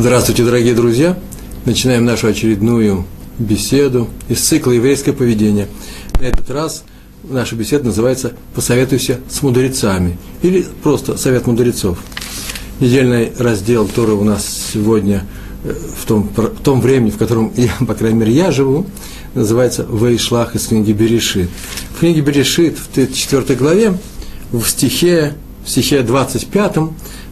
[0.00, 1.18] Здравствуйте, дорогие друзья!
[1.64, 3.04] Начинаем нашу очередную
[3.36, 5.66] беседу из цикла «Еврейское поведение».
[6.20, 6.84] На этот раз
[7.24, 11.98] наша беседа называется «Посоветуйся с мудрецами» или просто «Совет мудрецов».
[12.78, 15.26] Недельный раздел Торы у нас сегодня
[15.64, 18.86] э, в том, в том времени, в котором, я, по крайней мере, я живу,
[19.34, 21.50] называется «Вейшлах» из книги Берешит.
[21.96, 23.98] В книге Берешит, в 4 главе,
[24.52, 26.76] в стихе, в стихе 25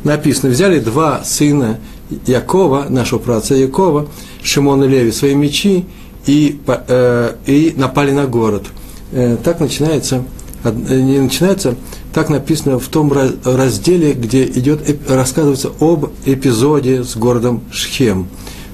[0.03, 1.79] написано, взяли два сына
[2.27, 4.07] Якова, нашего праотца Якова,
[4.43, 5.85] Шимон и Леви, свои мечи
[6.27, 8.67] и, э, и напали на город.
[9.13, 10.25] Э, так начинается,
[10.65, 11.77] э, не начинается,
[12.13, 18.29] так написано в том разделе, где идет, рассказывается об эпизоде с городом Шхем.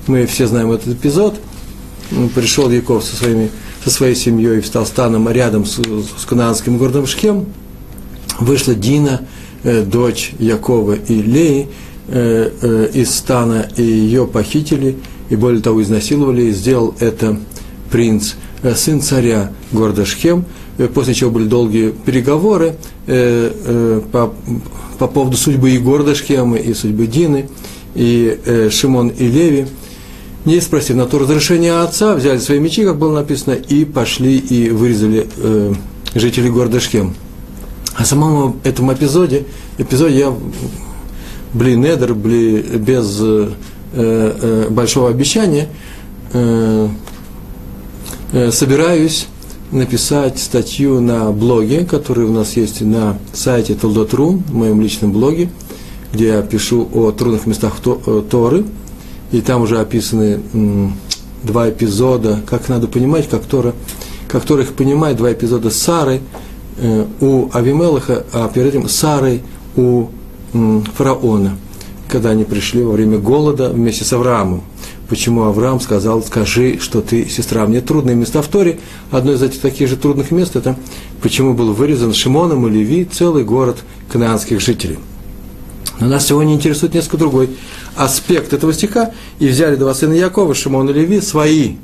[0.06, 1.40] Мы все знаем этот эпизод.
[2.34, 3.50] Пришел Яков со, своими,
[3.84, 7.46] со своей семьей встал станом рядом с, с канадским городом Шхем.
[8.38, 9.22] Вышла Дина,
[9.62, 11.68] э, дочь Якова и Леи,
[12.08, 14.96] Э, э, из стана, и ее похитили,
[15.30, 17.38] и более того, изнасиловали, и сделал это
[17.92, 18.32] принц,
[18.64, 20.44] э, сын царя города Шхем,
[20.94, 22.74] после чего были долгие переговоры
[23.06, 24.32] по,
[24.98, 27.48] по поводу судьбы и города Шхема, и судьбы Дины,
[27.94, 29.66] и Шимон и Леви,
[30.44, 34.70] не спросив на то разрешение отца, взяли свои мечи, как было написано, и пошли и
[34.70, 35.28] вырезали
[36.14, 37.14] жителей города Шхем.
[37.94, 39.44] О самом этом эпизоде,
[39.78, 40.34] эпизоде я
[41.52, 43.50] бли недер, бли, без э,
[43.92, 45.68] э, большого обещания,
[46.32, 46.88] э,
[48.32, 49.26] э, собираюсь
[49.70, 55.48] написать статью на блоге, который у нас есть на сайте Толдотру, в моем личном блоге,
[56.12, 58.64] где я пишу о трудных местах э, Торы,
[59.30, 60.40] и там уже описаны
[61.42, 63.74] два эпизода, как надо понимать, как Тора,
[64.28, 66.20] как Тора их понимает, два эпизода с Сарой
[66.78, 69.42] э, у Авимелаха, а перед этим Сарой
[69.74, 70.08] у
[70.52, 71.56] фараона,
[72.08, 74.62] когда они пришли во время голода вместе с Авраамом.
[75.08, 77.66] Почему Авраам сказал, скажи, что ты сестра.
[77.66, 78.80] Мне трудные места в Торе.
[79.10, 80.76] Одно из этих таких же трудных мест– это
[81.20, 83.78] почему был вырезан Шимоном и Леви целый город
[84.10, 84.98] канаанских жителей.
[86.00, 87.50] Но нас сегодня интересует несколько другой
[87.94, 89.12] аспект этого стиха.
[89.38, 91.74] «И взяли два сына Якова, Шимон и Леви, свои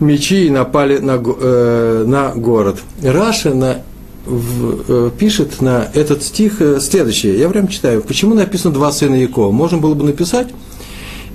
[0.00, 2.80] мечи и напали на, э, на город».
[3.02, 3.82] Раши на
[4.26, 7.38] в, э, пишет на этот стих э, следующее.
[7.38, 8.02] Я прям читаю.
[8.02, 9.50] Почему написано два сына Якова?
[9.50, 10.48] Можно было бы написать.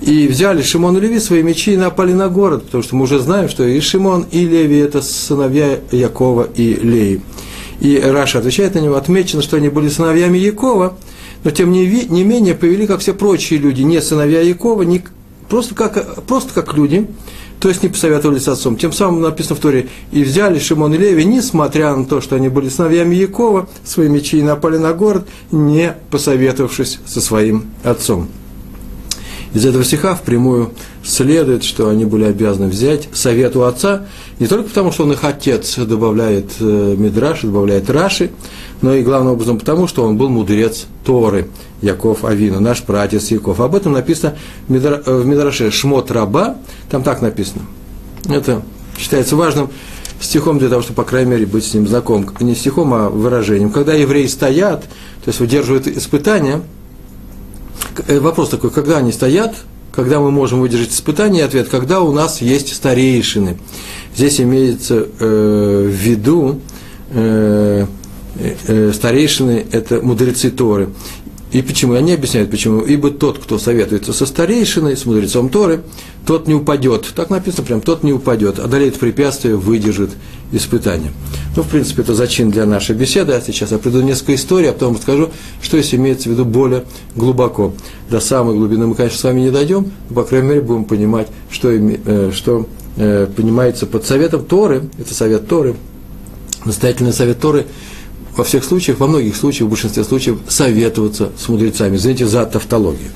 [0.01, 3.19] И взяли Шимон и Леви свои мечи и напали на город, потому что мы уже
[3.19, 7.21] знаем, что и Шимон, и Леви– это сыновья Якова и Леи.
[7.79, 10.95] И Раши отвечает на него, отмечено, что они были сыновьями Якова,
[11.43, 15.01] но тем не, не менее повели, как все прочие люди, не сыновья Якова, не,
[15.49, 17.07] просто, как, просто как люди–
[17.59, 18.77] то есть не посоветовались с отцом.
[18.77, 22.49] Тем самым написано в Торе, и взяли Шимон и Леви, несмотря на то, что они
[22.49, 28.27] были сыновьями Якова, свои мечи и напали на город, не посоветовавшись со своим отцом.
[29.55, 30.71] Из этого стиха впрямую
[31.01, 34.05] следует, что они были обязаны взять совет у отца,
[34.37, 38.31] не только потому, что он их отец добавляет э, Мидраш, добавляет Раши,
[38.85, 41.47] но и главным образом потому, что он был мудрец Торы,
[41.81, 43.59] Яков Авина, наш пратец Яков.
[43.59, 44.35] Об этом написано
[44.67, 46.57] в Мидраше Шмот Раба,
[46.91, 47.63] там так написано.
[48.29, 48.61] Это
[48.95, 49.71] считается важным
[50.21, 52.29] стихом для того, чтобы, по крайней мере, быть с ним знаком.
[52.39, 53.71] Не стихом, а выражением.
[53.71, 56.61] Когда евреи стоят, то есть выдерживают испытания,
[58.05, 59.55] э, вопрос такой, когда они стоят,
[59.93, 63.57] когда мы можем выдержать испытание, ответ, когда у нас есть старейшины.
[64.15, 66.61] Здесь имеется э, в виду
[67.09, 67.87] э,
[68.93, 70.89] старейшины– это мудрецы Торы.
[71.55, 71.93] И почему?
[71.93, 72.81] Они объясняют, почему.
[72.81, 75.83] Ибо тот, кто советуется со старейшиной, с мудрецом Торы,
[76.25, 77.05] тот не упадет.
[77.15, 80.09] Так написано прям, тот не упадет, одолеет препятствие, выдержит
[80.51, 81.13] испытание.
[81.55, 83.31] Ну, в принципе, это зачин для нашей беседы.
[83.31, 85.29] А сейчас я приду несколько историй, а потом расскажу,
[85.61, 86.83] что здесь имеется в виду более
[87.15, 87.73] глубоко.
[88.09, 91.29] До самой глубины мы, конечно, с вами не дойдем, но, по крайней мере, будем понимать,
[91.49, 92.67] что, э, что
[92.97, 95.75] э, понимается под советом Торы, это совет Торы,
[96.65, 97.65] настоятельный совет Торы–
[98.35, 101.95] во всех случаях, во многих случаях, в большинстве случаев советоваться с мудрецами.
[101.95, 103.09] Извините за тавтологию.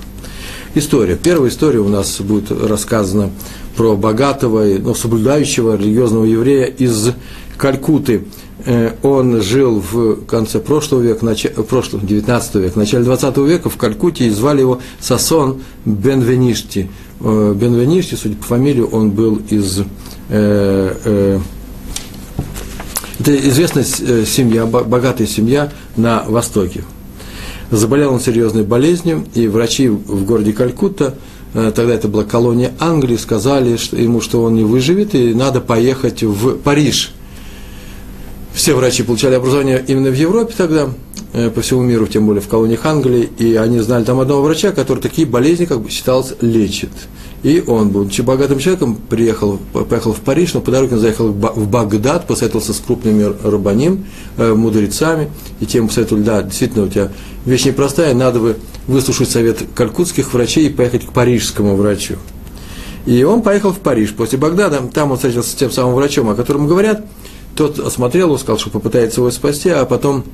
[0.76, 1.16] История.
[1.16, 3.32] Первая история у нас будет рассказана
[3.76, 7.12] про богатого, ну, соблюдающего религиозного еврея из
[7.58, 8.26] Калькуты.
[8.66, 13.70] Э, он жил в конце прошлого века, начале, прошлого, 19 века, в начале 20 века
[13.70, 16.90] в Калькуте, и звали его Сасон Бенвеништи.
[17.22, 19.86] Э, Бенвеништи, судя по фамилии, он был из э,
[20.30, 21.40] э,
[23.20, 26.84] это известная э, семья, богатая семья на Востоке.
[27.70, 31.16] Заболел он серьезной болезнью, и врачи в городе Калькутта,
[31.54, 36.24] э, тогда это была колония Англии, сказали ему, что он не выживет, и надо поехать
[36.24, 37.14] в Париж.
[38.54, 40.90] Все врачи получали образование именно в Европе тогда,
[41.34, 44.72] э, по всему миру, тем более в колониях Англии, и они знали там одного врача,
[44.72, 46.90] который такие болезни, как бы считалось, лечит.
[47.42, 49.60] И он, будучи богатым человеком, приехал,
[49.90, 54.06] поехал в Париж, но по дороге он заехал в Багдад, посоветовался с крупными рабаним,
[54.38, 55.30] э, мудрецами,
[55.62, 57.12] и тем посоветовали, да, действительно, у тебя
[57.46, 58.58] вещь непростая, надо бы
[58.88, 62.16] выслушать совет калькутских врачей и поехать к парижскому врачу.
[63.06, 66.36] И он поехал в Париж после Багдада, там он встретился с тем самым врачом, о
[66.36, 67.06] котором говорят,
[67.56, 70.26] тот осмотрел его, сказал, что попытается его спасти, а потом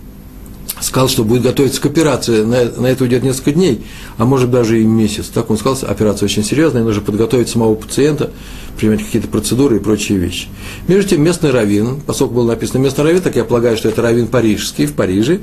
[0.82, 3.86] сказал, что будет готовиться к операции, на, на это уйдет несколько дней,
[4.18, 5.28] а может даже и месяц.
[5.28, 8.32] Так он сказал, операция очень серьезная, нужно подготовить самого пациента,
[8.78, 10.48] принимать какие-то процедуры и прочие вещи.
[10.88, 14.28] Между тем, местный раввин, поскольку было написано местный раввин, так я полагаю, что это раввин
[14.28, 15.42] парижский, в Париже,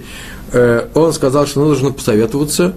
[0.52, 2.74] э, он сказал, что нужно посоветоваться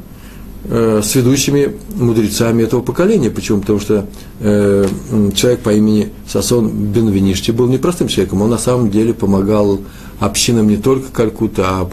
[0.68, 3.30] с ведущими мудрецами этого поколения.
[3.30, 3.62] Почему?
[3.62, 4.08] Потому что
[4.40, 4.88] э,
[5.36, 9.80] человек по имени Сасон Бенвеништи был непростым человеком, он на самом деле помогал
[10.20, 11.86] общинам не только Калькута, а,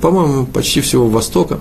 [0.00, 1.58] по-моему, почти всего Востока,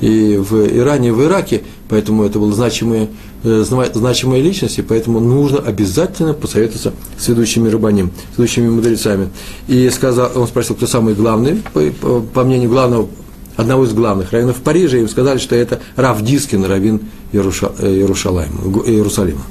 [0.00, 3.08] и в Иране, и в Ираке, поэтому это были значимые,
[3.44, 3.64] э,
[3.94, 9.30] значимые личности, поэтому нужно обязательно посоветоваться с ведущими рыбаним, с ведущими мудрецами.
[9.68, 13.08] И сказал, он спросил, кто самый главный, по, по, по мнению главного,
[13.56, 17.00] одного из главных раввинов в Париже, и им сказали, что это Рав Дискин, раввин
[17.32, 18.46] Иеруша, э, Иерусалима.
[18.86, 19.42] Иерусалима.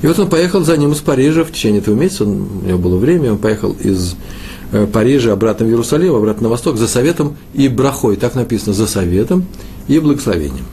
[0.00, 2.78] И вот он поехал за ним из Парижа в течение этого месяца, он, у него
[2.78, 4.14] было время, он поехал из
[4.72, 8.86] э, Парижа обратно в Иерусалим, обратно на восток, за советом и брахой, так написано, за
[8.86, 9.46] советом
[9.88, 10.66] и благословением.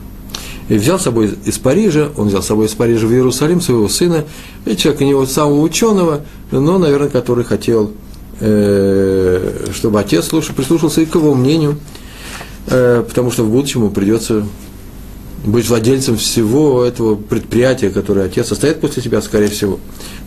[0.68, 3.88] И взял с собой из Парижа, он взял с собой из Парижа в Иерусалим своего
[3.88, 4.24] сына,
[4.64, 8.05] человека не самого ученого, но, наверное, который хотел, э,
[8.38, 11.78] чтобы отец слушал, прислушался и к его мнению,
[12.66, 14.46] э, потому что в будущем ему придется
[15.44, 19.78] быть владельцем всего этого предприятия, которое отец оставит после себя, скорее всего.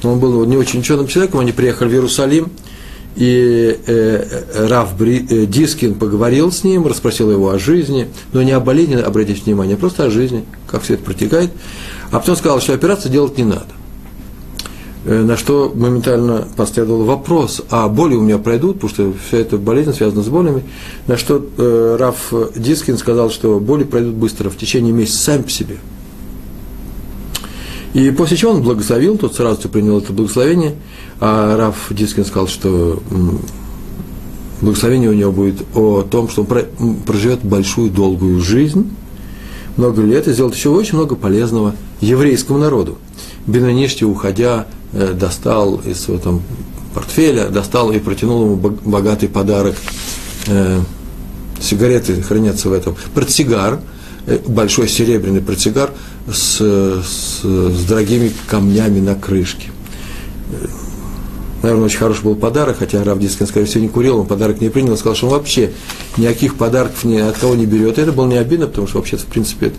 [0.02, 2.52] Но он был не очень ученым человеком, они приехали в Иерусалим,
[3.16, 8.52] и э, Рав Бри, э, Дискин поговорил с ним, расспросил его о жизни, но не
[8.52, 11.52] о болезни, обратите внимание, а просто о жизни, как все это протекает.
[12.12, 13.79] А потом сказал, что операцию делать не надо.
[15.06, 19.58] Э, на что моментально последовал вопрос, а боли у меня пройдут, потому что вся эта
[19.58, 20.64] болезнь связана с болями,
[21.08, 25.50] на что э, Рав Дискин сказал, что боли пройдут быстро, в течение месяца, сами по
[25.50, 25.78] себе.
[27.94, 30.76] И после чего он благословил, тот сразу принял это благословение,
[31.22, 33.02] а Раф Дискин сказал, что
[34.62, 36.46] благословение у него будет о том, что
[36.78, 38.92] он проживет большую долгую жизнь,
[39.78, 42.98] много лет, и сделает еще очень много полезного еврейскому народу.
[43.48, 46.42] Бенаништи, уходя, достал из своего там
[46.94, 49.76] портфеля, достал и протянул ему богатый подарок.
[50.48, 50.80] Э,
[51.62, 52.96] сигареты хранятся в этом.
[53.14, 53.80] Портсигар,
[54.26, 55.92] э, большой серебряный портсигар
[56.32, 59.70] с, с, с дорогими камнями на крышке.
[61.62, 64.70] Наверное, очень хороший был подарок, хотя Рав Дискин, скорее всего, не курил, он подарок не
[64.70, 65.72] принял, сказал, что он вообще
[66.16, 67.98] никаких подарков ни от кого не берет.
[67.98, 69.76] Это было не обидно, потому что вообще-то, в принципе, это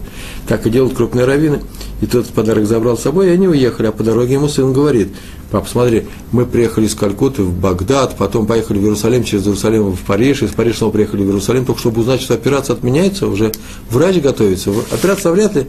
[0.46, 1.62] так и делают крупные раввины.
[2.02, 3.86] И тот подарок забрал с собой, и они уехали.
[3.86, 5.08] А по дороге ему сын говорит,
[5.50, 10.00] папа, смотри, мы приехали из Калькутты в Багдад, потом поехали в Иерусалим, через Иерусалим в
[10.00, 13.52] Париж, из Парижа снова приехали в Иерусалим, только чтобы узнать, что операция отменяется, уже
[13.90, 14.70] врач готовится.
[14.92, 15.66] Операция вряд ли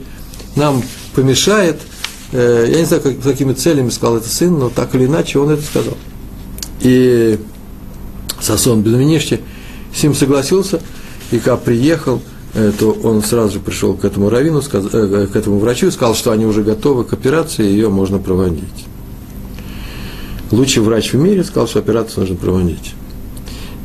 [0.57, 0.83] нам
[1.15, 1.79] помешает,
[2.31, 5.49] я не знаю, как, с какими целями сказал это сын, но так или иначе он
[5.49, 5.97] это сказал.
[6.81, 7.39] И
[8.39, 9.39] Сасон Бенвеништи
[9.93, 10.81] с ним согласился,
[11.31, 12.21] и когда приехал,
[12.53, 16.15] э, то он сразу же пришел к этому раввину, э, к этому врачу и сказал,
[16.15, 18.85] что они уже готовы к операции, и ее можно проводить.
[20.51, 22.93] Лучший врач в мире сказал, что операцию нужно проводить.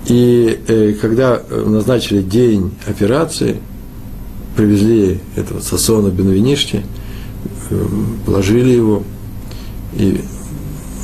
[0.07, 3.61] И э, когда назначили день операции,
[4.57, 6.83] привезли этого Сасона Бенвеништи,
[8.25, 9.03] положили его,
[9.95, 10.21] и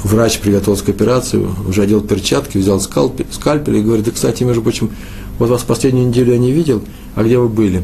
[0.05, 4.63] врач приготовился к операции, уже одел перчатки, взял скальпель, скальпель и говорит, да, кстати, между
[4.63, 4.91] прочим,
[5.39, 6.83] вот вас последнюю неделю я не видел,
[7.15, 7.83] а где вы были?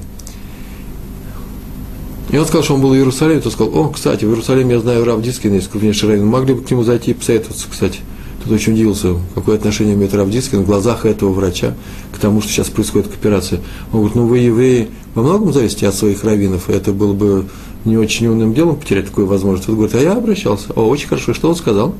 [2.31, 4.81] И он сказал, что он был в Иерусалиме, то сказал, о, кстати, в Иерусалиме я
[4.81, 8.01] знаю Рав Дискин, есть крупнейший раввин, могли бы к нему зайти и посоветоваться, кстати.
[8.43, 11.75] Тут очень удивился, какое отношение имеет Рав Дискин в глазах этого врача
[12.13, 13.61] к тому, что сейчас происходит к операции.
[13.93, 17.47] Он говорит, ну вы евреи во многом зависите от своих раввинов, это было бы
[17.89, 19.69] не очень умным делом потерять такую возможность.
[19.69, 20.73] Он говорит, а я обращался.
[20.75, 21.35] О, очень хорошо.
[21.35, 21.95] Что он сказал?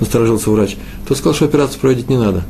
[0.00, 0.76] Насторожился врач.
[1.06, 2.44] Тот сказал, что операцию проводить не надо.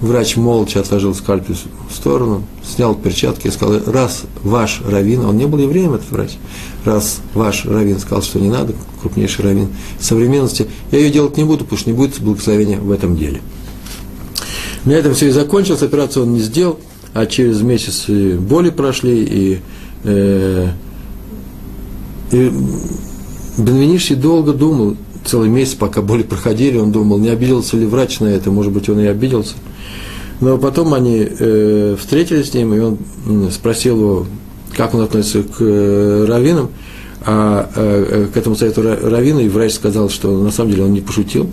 [0.00, 1.56] Врач молча отложил скальпель
[1.90, 6.38] в сторону, снял перчатки и сказал, раз ваш раввин, он не был евреем, этот врач,
[6.86, 11.64] раз ваш раввин сказал, что не надо, крупнейший раввин современности, я ее делать не буду,
[11.64, 13.42] потому что не будет благословения в этом деле.
[14.86, 16.80] На этом все и закончилось, операцию он не сделал,
[17.12, 19.60] а через месяц и боли прошли, и
[20.04, 20.68] э,
[22.30, 22.52] и
[23.58, 28.26] Бенвениши долго думал, целый месяц, пока боли проходили, он думал, не обиделся ли врач на
[28.26, 29.54] это, может быть, он и обиделся.
[30.40, 32.98] Но потом они э, встретились с ним, и он
[33.50, 34.26] спросил его,
[34.76, 36.70] как он относится к э, раввинам,
[37.22, 41.02] а э, к этому совету раввина, и врач сказал, что на самом деле он не
[41.02, 41.50] пошутил,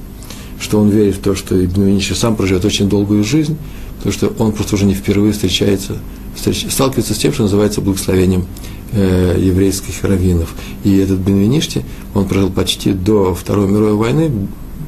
[0.60, 3.58] что он верит в то, что Ибн сам проживет очень долгую жизнь,
[3.98, 5.98] потому что он просто уже не впервые встречается,
[6.36, 8.46] встреч, сталкивается с тем, что называется благословением
[8.92, 10.54] э, еврейских раввинов.
[10.84, 14.32] И этот Бенвеништи, он прожил почти до Второй мировой войны,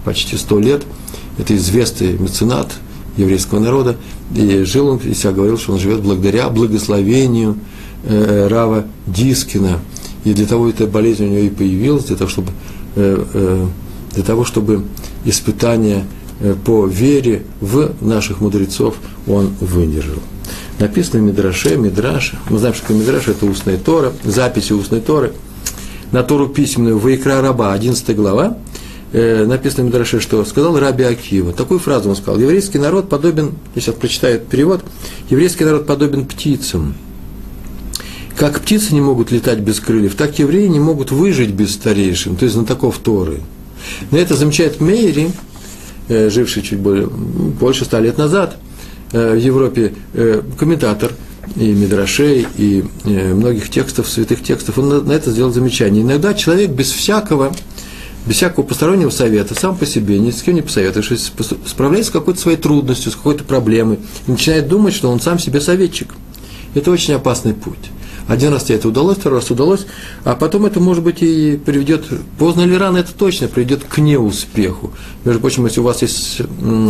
[0.06, 0.84] почти сто лет.
[1.38, 2.72] Это известный меценат
[3.18, 3.98] еврейского народа.
[4.36, 7.58] И жил он, и себя говорил, что он живет благодаря благословению
[8.04, 9.80] э, Рава Дискина.
[10.24, 12.52] И для того эта болезнь у него и появилась, для того, чтобы,
[12.96, 13.68] э, э,
[14.16, 14.84] для того, чтобы
[15.26, 16.06] испытания
[16.40, 18.96] э, по вере в наших мудрецов
[19.28, 20.20] он выдержал.
[20.80, 22.34] Написано Мидраше, Мидраш.
[22.50, 25.34] Мы знаем, что Мидраш– это устная Тора, записи устной Торы.
[26.12, 28.58] На Тору письменную Ваикра Раба, 11 глава,
[29.12, 31.52] э, написано в Мидраше, что сказал Раби Акива.
[31.52, 32.40] Такую фразу он сказал.
[32.40, 34.84] Еврейский народ подобен, сейчас прочитаю перевод,
[35.30, 36.96] еврейский народ подобен птицам.
[38.38, 42.46] Как птицы не могут летать без крыльев, так евреи не могут выжить без старейшин, то
[42.46, 43.42] есть знатоков Торы.
[44.12, 45.32] На это замечает Мейри,
[46.08, 48.58] э, живший чуть более, больше ста лет назад
[49.12, 51.12] в Европе, э, комментатор
[51.56, 56.04] и Мидрашей, и многих текстов, святых текстов, он на это сделал замечание.
[56.04, 57.54] Иногда человек без всякого,
[58.26, 61.32] без всякого постороннего совета, сам по себе, ни с кем не посоветовавшись,
[61.66, 65.60] справляется с какой-то своей трудностью, с какой-то проблемой, и начинает думать, что он сам себе
[65.60, 66.14] советчик.
[66.76, 67.90] Это очень опасный путь.
[68.30, 69.88] Один раз тебе это удалось, второй раз удалось,
[70.24, 72.06] а потом это, может быть, и приведет,
[72.38, 74.94] поздно или рано это точно приведет к неуспеху.
[75.26, 76.40] Между прочим, если у вас есть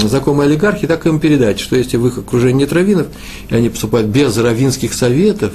[0.03, 3.07] знакомые олигархи, так им передать, что если в их окружении нет раввинов,
[3.49, 5.53] и они поступают без раввинских советов,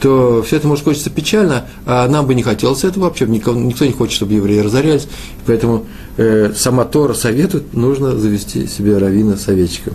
[0.00, 3.84] то все это может кончиться печально, а нам бы не хотелось этого вообще, никто, никто
[3.84, 5.08] не хочет, чтобы евреи разорялись,
[5.46, 9.92] поэтому э, сама Тора советует, нужно завести себе раввина советчика.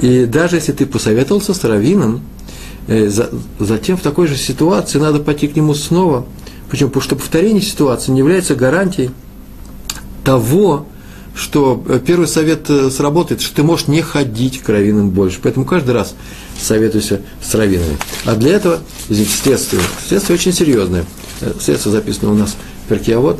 [0.00, 2.22] И даже если ты посоветовался с раввином,
[3.58, 6.26] затем в такой же ситуации надо пойти к нему снова.
[6.70, 6.88] Почему?
[6.90, 9.10] Потому что повторение ситуации не является гарантией
[10.24, 10.86] того,
[11.34, 15.38] что э, первый совет э, сработает, что ты можешь не ходить к раввинам больше.
[15.42, 16.14] Поэтому каждый раз
[16.60, 17.98] советуйся с раввинами.
[18.24, 19.82] А для этого, извините, следствие.
[20.08, 21.04] Следствие очень серьезное.
[21.60, 23.38] Следствие записано у нас в Перкиавод.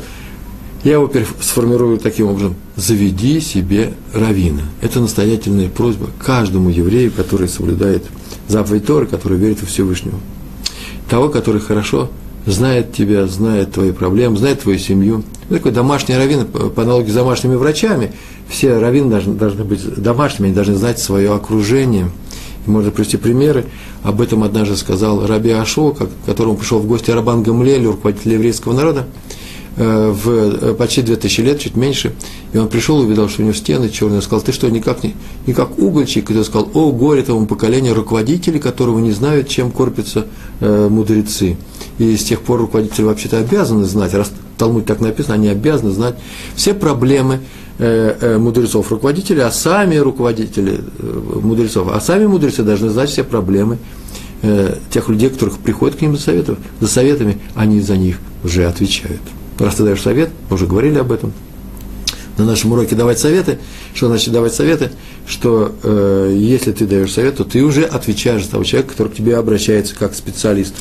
[0.87, 2.55] Я его сформирую таким образом.
[2.77, 4.61] Заведи себе равина.
[4.79, 8.05] Это настоятельная просьба каждому еврею, который соблюдает
[8.47, 10.17] заповедь Торы, который верит во Всевышнего.
[11.09, 12.09] Того, который хорошо
[12.45, 15.25] знает тебя, знает твои проблемы, знает твою семью.
[15.49, 18.13] Ну, такой домашний раввин, по аналогии с домашними врачами,
[18.47, 22.09] все раввины должны, должны быть домашними, они должны знать свое окружение.
[22.65, 23.65] И можно привести примеры.
[24.03, 28.71] Об этом однажды сказал Раби Ашо, к которому пришел в гости Рабан Гамлель, руководитель еврейского
[28.71, 29.05] народа.
[29.79, 32.15] Э, в э, почти 2000 лет, чуть меньше,
[32.51, 35.13] и он пришел увидел, что у него стены черные, сказал, ты что, никак не,
[35.45, 36.31] не как угольщик?
[36.31, 40.25] И он сказал, о, горе тому поколению руководителей, которого не знают, чем корпятся
[40.61, 41.57] э, мудрецы.
[41.99, 46.15] И с тех пор руководители вообще-то обязаны знать, раз Талмуд так написано, они обязаны знать
[46.55, 47.41] все проблемы
[47.77, 53.23] э, э, мудрецов, руководителей, а сами руководители э, мудрецов, а сами мудрецы должны знать все
[53.23, 53.77] проблемы
[54.41, 58.65] э, тех людей, которых приходят к ним за, советов, за советами, они за них уже
[58.65, 59.21] отвечают
[59.65, 61.33] раз даешь совет, мы уже говорили об этом,
[62.37, 63.57] на нашем уроке давать советы,
[63.93, 64.91] что значит давать советы,
[65.25, 69.15] что э, если ты даешь совет, то ты уже отвечаешь за того человека, который к
[69.15, 70.75] тебе обращается как специалист.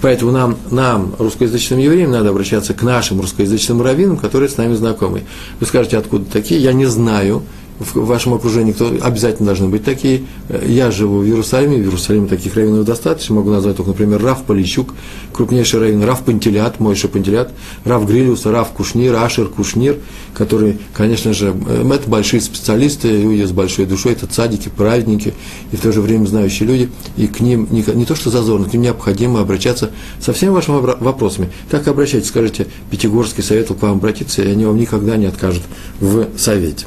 [0.00, 5.24] Поэтому нам, нам, русскоязычным евреям, надо обращаться к нашим русскоязычным раввинам, которые с нами знакомы.
[5.60, 6.60] Вы скажете, откуда такие?
[6.60, 7.42] Я не знаю
[7.80, 10.22] в вашем окружении кто обязательно должны быть такие.
[10.66, 13.34] Я живу в Иерусалиме, в Иерусалиме таких раввинов достаточно.
[13.34, 14.94] Могу назвать только, например, Раф Полищук,
[15.32, 17.52] крупнейший раввин, Раф Пантелят, Мойша Пантелят,
[17.84, 19.96] Раф Грилюс, Раф Кушнир, Ашер Кушнир,
[20.34, 21.54] которые, конечно же,
[21.92, 25.32] это большие специалисты, люди с большой душой, это цадики, праведники,
[25.72, 28.68] и в то же время знающие люди, и к ним не, не то что зазорно,
[28.68, 31.50] к ним необходимо обращаться со всеми вашими вопросами.
[31.70, 35.62] Так обращайтесь, скажите, Пятигорский советовал к вам обратиться, и они вам никогда не откажут
[36.00, 36.86] в совете.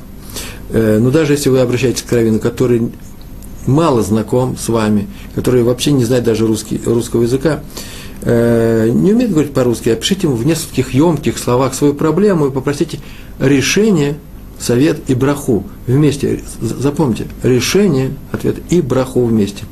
[0.73, 2.91] Э, но даже если вы обращаетесь к раввину, который
[3.67, 7.61] мало знаком с вами, который вообще не знает даже русский, русского языка,
[8.23, 12.99] э, не умеет говорить по-русски, опишите ему в нескольких емких словах свою проблему и попросите
[13.39, 14.17] решение,
[14.59, 16.41] совет и браху вместе.
[16.59, 19.63] Запомните, решение, ответ и браху вместе.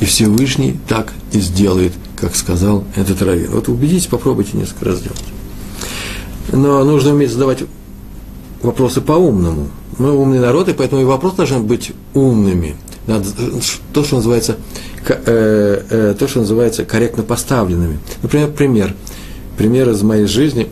[0.00, 3.50] И Всевышний так и сделает, как сказал этот раввин.
[3.52, 5.22] Вот убедитесь, попробуйте несколько раз сделать.
[6.52, 7.62] Но нужно уметь задавать
[8.64, 9.68] вопросы по-умному.
[9.98, 12.76] Мы умный народ, и поэтому и вопросы должны быть умными.
[13.06, 13.26] Надо,
[13.92, 14.56] то, что называется,
[15.06, 17.98] э, э, то, что называется корректно поставленными.
[18.22, 18.94] Например, пример.
[19.58, 20.68] Пример из моей жизни.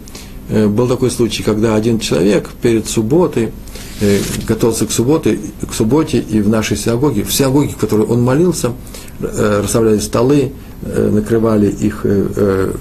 [0.49, 3.53] Э, был такой случай, когда один человек перед субботой
[4.01, 4.19] э,
[4.49, 5.39] готовился к субботе,
[5.71, 8.73] к субботе и в нашей синагоге, в синагоге, в которой он молился,
[9.21, 12.05] э, расставляли столы, э, накрывали их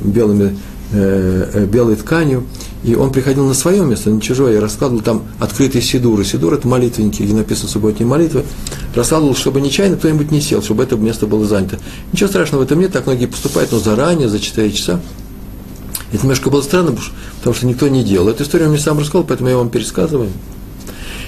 [0.02, 0.58] белыми,
[0.92, 2.44] белой тканью,
[2.84, 6.26] и он приходил на свое место, на чужое, и раскладывал там открытые сидуры.
[6.26, 8.44] Сидур– это молитвенники, где написано субботние молитвы.
[8.96, 11.80] Раскладывал, чтобы нечаянно кто-нибудь не сел, чтобы это место было занято.
[12.12, 15.00] Ничего страшного в этом нет, так многие поступают, но заранее, за 4 часа.
[16.12, 16.96] Это немножко было странно,
[17.38, 18.30] потому что никто не делал.
[18.30, 20.30] Эту историю он мне сам рассказал, поэтому я вам пересказываю.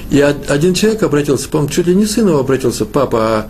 [0.10, 3.48] И один человек обратился, по-моему, чуть ли не сын его обратился, папа, а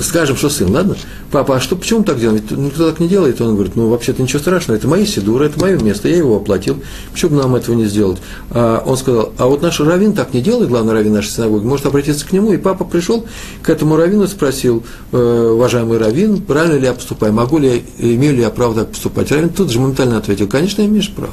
[0.00, 0.96] скажем, что сын, ладно?
[1.30, 2.50] Папа, а что, почему так делать?
[2.50, 3.40] Никто так не делает.
[3.40, 6.82] Он говорит, ну, вообще-то ничего страшного, это мои сидуры, это мое место, я его оплатил.
[7.12, 8.18] Почему бы нам этого не сделать?
[8.50, 11.86] А он сказал, а вот наш раввин так не делает, главный раввин нашей синагоги, может
[11.86, 12.52] обратиться к нему.
[12.52, 13.26] И папа пришел
[13.62, 18.14] к этому раввину и спросил, э, уважаемый раввин, правильно ли я поступаю, могу ли я,
[18.14, 19.30] имею ли я право так поступать?
[19.30, 21.32] Раввин тут же моментально ответил, конечно, имеешь право.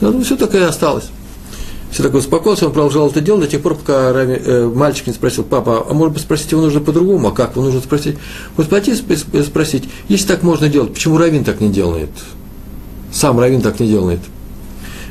[0.00, 1.10] Ну, все так и осталось.
[1.90, 5.12] Все такое успокоился, он продолжал это делать до тех пор, пока Рами, э, мальчик не
[5.12, 8.16] спросил, папа, а может быть спросить его нужно по-другому, а как его нужно спросить?
[8.56, 12.10] Вот пойти спросить, если так можно делать, почему Равин так не делает?
[13.12, 14.20] Сам Равин так не делает.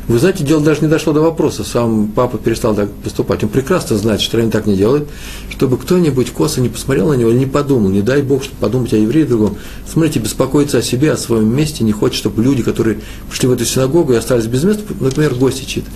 [0.09, 3.43] Вы знаете, дело даже не дошло до вопроса, сам папа перестал так поступать.
[3.43, 5.07] Он прекрасно знает, что Равин так не делает,
[5.51, 8.98] чтобы кто-нибудь косо не посмотрел на него не подумал, не дай Бог, чтобы подумать о
[8.98, 9.57] евреи другом.
[9.88, 12.98] Смотрите, беспокоиться о себе, о своем месте, не хочет, чтобы люди, которые
[13.29, 15.91] пришли в эту синагогу и остались без места, например, гости чьи-то,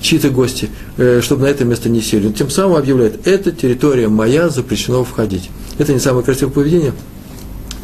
[0.00, 2.30] чьи-то гости, э, чтобы на это место не сели.
[2.30, 5.50] Тем самым объявляет, это территория моя, запрещено входить.
[5.78, 6.92] Это не самое красивое поведение.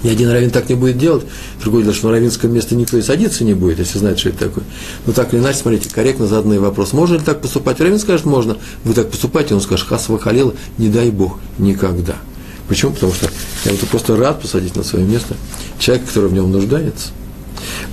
[0.03, 1.25] Ни один раввин так не будет делать.
[1.63, 4.39] Другое дело, что на раввинское место никто и садиться не будет, если знает, что это
[4.39, 4.65] такое.
[5.07, 6.93] Но так или иначе, смотрите, корректно заданный вопрос.
[6.93, 7.81] Можно ли так поступать?
[7.81, 8.59] Раввин скажет, можно.
[8.85, 12.17] Вы так поступаете, он скажет, хасва халила, не дай Бог, никогда.
[12.69, 12.93] Почему?
[12.93, 13.31] Потому что
[13.65, 15.37] я вот просто рад посадить на свое место
[15.79, 17.09] человека, который в нем нуждается–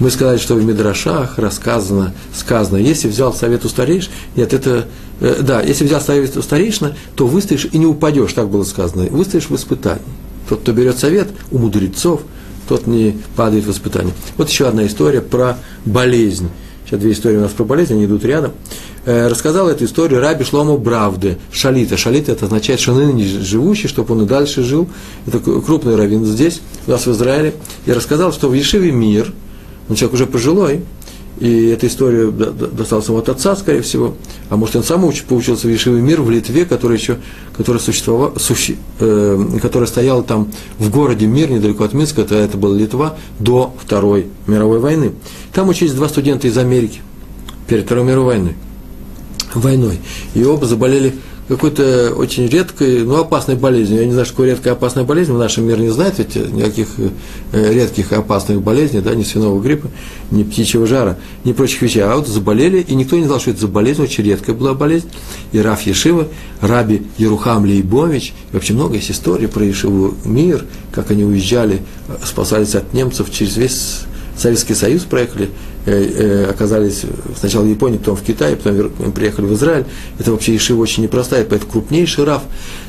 [0.01, 4.88] мы сказали, что в Мидрашах рассказано, сказано, если взял совет у старейш, нет, это,
[5.20, 9.04] э, да, если взял совет у старейшина, то выстоишь и не упадешь, так было сказано,
[9.12, 10.02] выстоишь в испытании.
[10.49, 12.21] Тот, кто берет совет у мудрецов,
[12.67, 14.12] тот не падает в испытание.
[14.38, 16.49] Вот еще одна история про болезнь.
[16.88, 18.54] Сейчас две истории у нас про болезнь, они идут рядом.
[19.06, 21.95] Э, рассказал эту историю Раби Шломо Бравды, Шалита.
[21.95, 24.89] Шалита это означает, что ныне живущий, чтобы он и дальше жил.
[25.28, 27.54] Это крупный раввин здесь, у нас в Израиле.
[27.86, 29.32] И рассказал, что в Ешиве мир–
[29.91, 30.82] он человек уже пожилой,
[31.41, 34.15] и эта история досталась ему от отца, скорее всего,
[34.49, 37.17] а может, он сам уч, поучился в Ешиве мир в Литве, который еще,
[37.58, 40.49] который существовал, суще, э, который стоял там
[40.80, 45.12] в городе Мир, недалеко от Минска, это, это была Литва, до Второй мировой войны.
[45.51, 47.01] Там учились два студента из Америки
[47.67, 48.56] перед Второй мировой войной.
[49.56, 49.99] войной.
[50.36, 51.15] И оба заболели
[51.52, 54.00] какой-то очень редкой, но опасной болезнью.
[54.00, 56.88] Я не знаю, что такое редкая опасная болезнь, в нашем мире не знает ведь никаких
[57.52, 59.90] э, редких опасных болезней, да, ни свиного гриппа,
[60.32, 62.04] ни птичьего жара, ни прочих вещей.
[62.04, 65.10] А вот заболели, и никто не знал, что это за болезнь, очень редкая была болезнь.
[65.52, 66.30] И Раф Ешива,
[66.62, 71.82] Раби Ерухам Лейбович, и вообще много есть историй про Ешиву мир, как они уезжали,
[72.24, 74.06] спасались от немцев через весь
[74.41, 75.49] Советский Союз проехали,
[75.84, 77.06] Э, э, оказались
[77.39, 79.86] сначала в Японии, потом в Китае, потом приехали в Израиль.
[80.19, 82.43] Это вообще Ишива очень непростая, поэтому крупнейший рав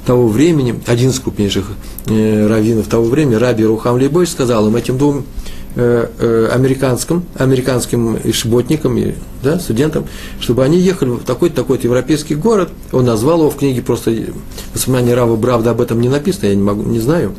[0.04, 1.64] того времени, один из крупнейших
[2.08, 5.24] э, раввинов того времени, Раби Рухам Лейбой, сказал им, этим двум
[5.74, 8.98] американским, американским ишботникам,
[9.42, 10.04] да, студентам,
[10.38, 12.68] чтобы они ехали в такой-то такой европейский город.
[12.92, 14.14] Он назвал его в книге, просто
[14.74, 17.34] воспоминания Рава Бравда об этом не написано, я не, могу, не знаю.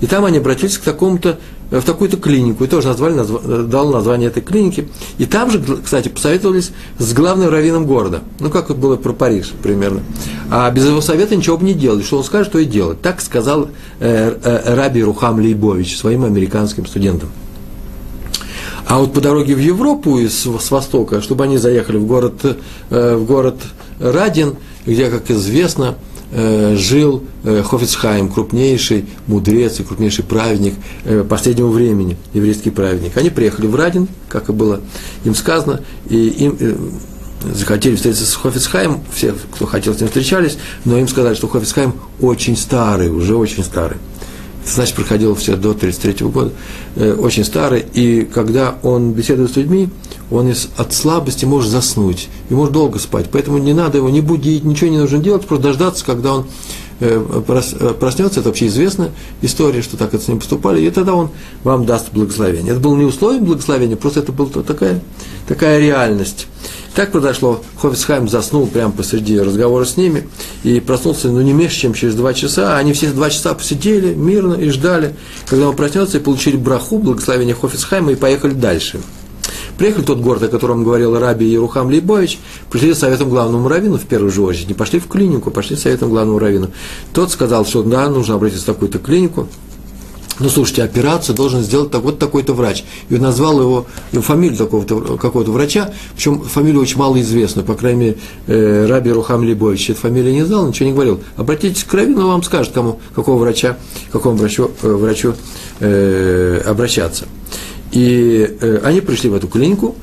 [0.00, 1.38] И там они обратились к такому-то
[1.70, 3.68] в такую-то клинику, и тоже назвали, назв...
[3.68, 4.88] дал название этой клиники.
[5.18, 8.20] И там же, кстати, посоветовались с главным раввином города.
[8.38, 10.02] Ну, как вот было про Париж примерно.
[10.50, 12.02] А без его совета ничего бы не делали.
[12.02, 13.00] Что он скажет, то и делать.
[13.00, 17.30] Так сказал э, э, Раби Рухам Лейбович своим американским студентам.
[18.86, 22.56] А вот по дороге в Европу из, с востока, чтобы они заехали в город,
[22.90, 23.56] э, в город
[23.98, 24.54] Радин,
[24.86, 32.16] где, как известно, Э, жил э, Хофицхайм, крупнейший мудрец и крупнейший праведник э, последнего времени,
[32.34, 33.16] еврейский праведник.
[33.16, 34.80] Они приехали в Радин, как и было
[35.24, 36.58] им сказано, и им
[37.42, 41.94] захотели встретиться с Хофицхайм, все, кто хотел с ним встречались, но им сказали, что Хофицхайм
[42.20, 43.98] очень старый, уже очень старый
[44.66, 46.52] значит, проходил все до 1933 года,
[46.96, 49.88] э, очень старый, и когда он беседует с людьми,
[50.30, 54.20] он из, от слабости может заснуть, и может долго спать, поэтому не надо его не
[54.20, 56.46] будить, ничего не нужно делать, просто дождаться, когда он
[56.98, 59.10] проснется, это вообще известная
[59.42, 61.30] история, что так это с ним поступали, и тогда он
[61.62, 62.72] вам даст благословение.
[62.72, 65.00] Это было не условие благословения, просто это была такая,
[65.46, 66.46] такая реальность.
[66.94, 67.62] Так произошло.
[67.76, 70.26] Хофисхайм заснул прямо посреди разговора с ними
[70.64, 72.78] и проснулся, ну, не меньше, чем через два часа.
[72.78, 75.14] Они все два часа посидели мирно и ждали,
[75.46, 79.00] когда он проснется, и получили браху, благословение Хофисхайма, и поехали дальше.
[79.78, 82.38] Приехали в тот город, о котором говорил Раби Ерухам Лейбович,
[82.70, 86.38] пришли советом главному раввину в первую же очередь, не пошли в клинику, пошли советом главному
[86.38, 86.70] раввину.
[87.12, 89.48] Тот сказал, что да, нужно обратиться в такую-то клинику,
[90.38, 92.84] ну, слушайте, операцию должен сделать вот такой-то врач.
[93.08, 98.18] И назвал его, его фамилию такого-то, какого-то врача, причем фамилию очень малоизвестную, по крайней мере,
[98.46, 99.90] э, Раби Рухам Либович.
[99.90, 101.20] Эту фамилию не знал, ничего не говорил.
[101.36, 103.78] Обратитесь к Равину, он вам скажет, кому, какого врача,
[104.12, 105.34] какому врачу, э, врачу
[105.80, 107.26] э, обращаться.
[107.92, 109.96] И э, они пришли в эту клинику,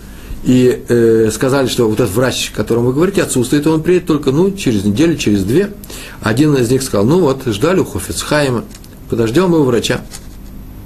[0.44, 4.32] и э, сказали, что вот этот врач, о котором вы говорите, отсутствует, он приедет только
[4.32, 5.72] ну, через неделю, через две.
[6.22, 8.66] Один из них сказал, ну вот, ждали у Хофицхайма,
[9.10, 10.02] подождем его врача.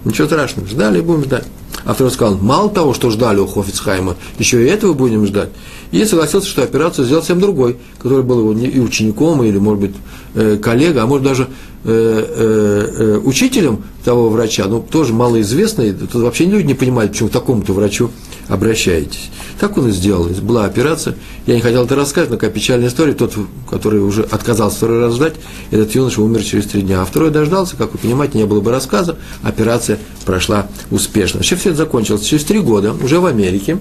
[0.06, 1.46] Ничего страшного, ждали будем ждать.
[1.86, 5.50] А второй сказал, мало того, что ждали у Хофицхайма, еще и этого будем ждать.
[5.92, 9.96] И согласился, что операцию сделал всем другой, который был его и учеником, или, может быть,
[10.36, 11.48] э, коллега, а может даже
[11.86, 17.74] э, э, учителем того врача, ну, тоже малоизвестный, тут вообще люди не понимают, почему такому-то
[17.74, 18.10] врачу
[18.48, 19.30] обращаетесь.
[19.60, 20.26] Так он и сделал.
[20.42, 21.16] Была операция.
[21.46, 23.14] Я не хотел это рассказать, но какая печальная история.
[23.14, 23.34] Тот,
[23.70, 25.36] который уже отказался второй раз ждать,
[25.72, 27.02] этот юноша умер через три дня.
[27.02, 29.18] А второй дождался, как вы понимаете, не было бы рассказа.
[29.44, 31.40] Операция прошла успешно.
[31.40, 32.24] Вообще все это закончилось.
[32.24, 33.78] Через три года, уже в Америке,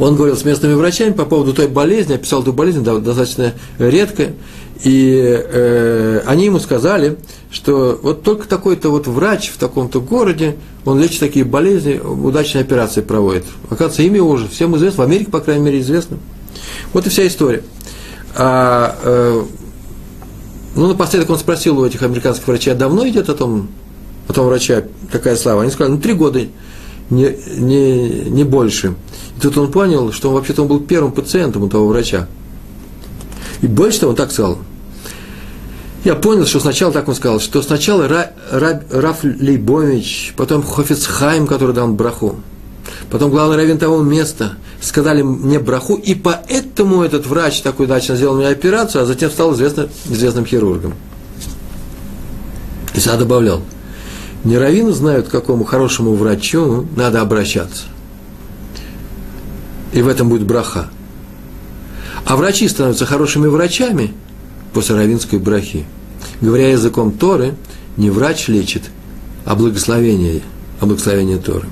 [0.00, 4.34] он говорил с местными врачами по поводу той болезни, описал эту болезнь, достаточно редкая,
[4.82, 7.18] и э, они ему сказали,
[7.50, 13.02] что вот только такой-то вот врач в таком-то городе, он лечит такие болезни, удачные операции
[13.02, 13.44] проводит.
[13.66, 16.16] Оказывается, имя уже всем известно, в Америке, по крайней мере, известно.
[16.94, 17.62] Вот и вся история.
[18.36, 19.42] А, э,
[20.76, 23.68] ну, напоследок он спросил у этих американских врачей, а давно идет о том,
[24.28, 25.60] о том врача такая слава?
[25.60, 26.40] Они сказали, ну, три года,
[27.10, 28.94] не, не, не больше.
[29.36, 32.28] И тут он понял, что он вообще-то он был первым пациентом у того врача.
[33.60, 34.58] И больше того, он так сказал,
[36.04, 41.46] я понял, что сначала так он сказал, что сначала Ра, Ра, Раф Лейбович, потом Хофицхайм,
[41.46, 42.36] который дал браху,
[43.10, 48.36] потом главный раввин того места, сказали мне браху, и поэтому этот врач такой удачно сделал
[48.36, 50.94] мне операцию, а затем стал известным, известным хирургом.
[52.94, 53.60] И сам добавлял,
[54.44, 57.84] не раввины знают, к какому хорошему врачу надо обращаться.
[59.92, 60.88] И в этом будет браха.
[62.24, 64.12] А врачи становятся хорошими врачами–
[64.72, 65.84] после равинской брахи.
[66.40, 67.54] Говоря языком Торы,
[67.96, 68.84] не врач лечит,
[69.44, 70.42] а благословение,
[70.80, 71.68] а благословение Торы.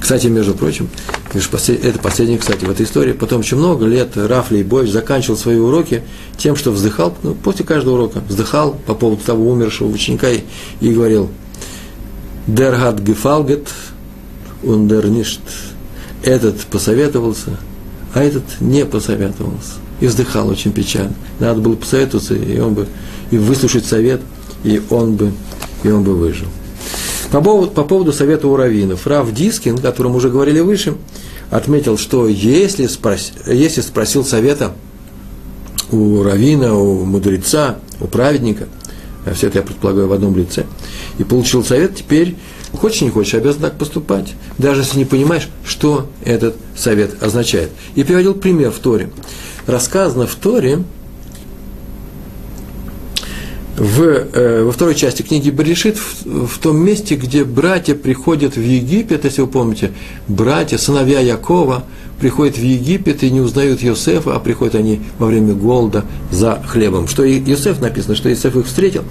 [0.00, 0.88] Кстати, между прочим,
[1.32, 3.12] это последнее, кстати, в этой истории.
[3.12, 6.02] Потом очень много лет Рафли и Бойч заканчивал свои уроки
[6.36, 10.40] тем, что вздыхал, ну, после каждого урока, вздыхал по поводу того умершего ученика и,
[10.80, 11.30] и говорил,
[12.46, 13.68] «Дергат гефалгет,
[14.62, 15.40] ундерништ».
[16.22, 17.58] Этот посоветовался,
[18.14, 21.14] а этот не посоветовался и вздыхал очень печально.
[21.38, 22.88] Надо было посоветоваться, и он бы,
[23.30, 24.20] и выслушать совет,
[24.64, 25.32] и он бы,
[25.84, 26.48] и он бы выжил.
[27.30, 29.06] По поводу, по поводу совета у раввинов.
[29.06, 30.94] Рав Дискин, о котором уже говорили выше,
[31.50, 34.72] отметил, что если, спрос, если спросил совета
[35.92, 38.66] у равина, у мудреца, у праведника,
[39.34, 40.66] все это я предполагаю в одном лице,
[41.18, 42.36] и получил совет, теперь
[42.72, 47.70] хочешь не хочешь, обязан так поступать, даже если не понимаешь, что этот совет означает.
[47.94, 49.10] И приводил пример в Торе
[49.66, 50.82] рассказано в Торе,
[53.76, 58.60] в, э, во второй части книги Берешит, в, в том месте, где братья приходят в
[58.60, 59.92] Египет, если вы помните,
[60.28, 61.84] братья, сыновья Якова,
[62.22, 67.08] приходят в Египет и не узнают Йосефа, а приходят они во время голода за хлебом.
[67.08, 69.02] Что Йосеф написано, что Йосеф их встретил,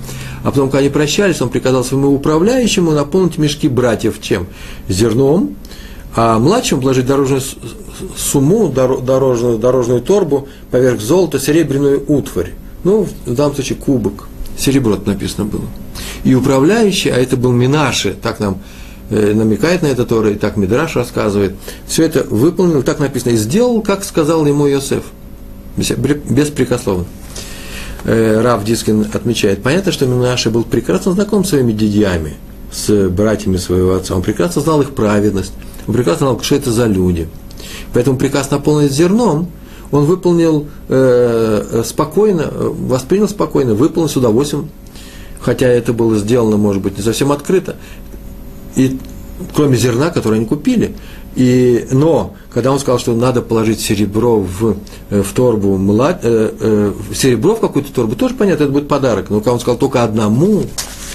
[0.43, 4.47] а потом, когда они прощались, он приказал своему управляющему наполнить мешки братьев чем?
[4.87, 5.57] Зерном,
[6.15, 7.41] а младшему положить дорожную
[8.15, 12.53] сумму, дорожную, дорожную торбу, поверх золота, серебряную утварь.
[12.85, 14.29] Ну, в данном случае кубок.
[14.57, 15.65] Серебро написано было.
[16.23, 18.59] И управляющий, а это был Минаши, так нам
[19.15, 21.53] намекает на это Тора, и так Мидраш рассказывает,
[21.85, 25.03] все это выполнил, так написано, и сделал, как сказал ему Йосеф,
[25.77, 27.05] беспрекословно.
[28.03, 32.33] Э, Рав Дискин отмечает, понятно, что Минаши был прекрасно знаком с своими дядями,
[32.71, 35.53] с братьями своего отца, он прекрасно знал их праведность,
[35.87, 37.27] он прекрасно знал, что это за люди–
[37.93, 39.47] Поэтому приказ наполнить зерном.
[39.91, 44.69] Он выполнил э, э, спокойно, воспринял спокойно, выполнил с удовольствием,
[45.41, 47.75] хотя это было сделано, может быть, не совсем открыто,
[48.75, 48.97] и
[49.55, 50.95] кроме зерна, которое они купили.
[51.35, 54.75] И, но, когда он сказал, что надо положить серебро в,
[55.09, 59.29] э, в торбу, млад, э, э, серебро в какую-то торбу, тоже понятно, это будет подарок.
[59.29, 60.63] Но когда он сказал только одному,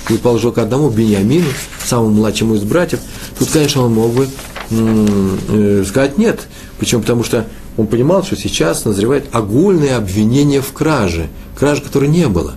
[0.09, 1.49] и положил к одному Бениамину,
[1.85, 3.01] самому младшему из братьев,
[3.39, 4.29] тут, конечно, он мог бы
[4.71, 6.47] э, сказать нет.
[6.79, 7.03] Почему?
[7.03, 12.55] Потому что он понимал, что сейчас назревает огульное обвинение в краже, кражи, которой не было.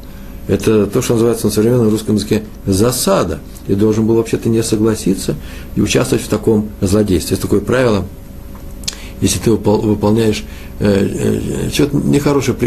[0.50, 3.40] Это то, что называется на современном русском языке засада.
[3.68, 5.36] И должен был вообще-то не согласиться
[5.76, 7.36] и участвовать в таком злодействе.
[7.36, 8.06] Есть такое правило
[9.22, 10.44] если ты выполняешь
[10.80, 11.40] э,
[11.72, 12.58] э, нехорошую,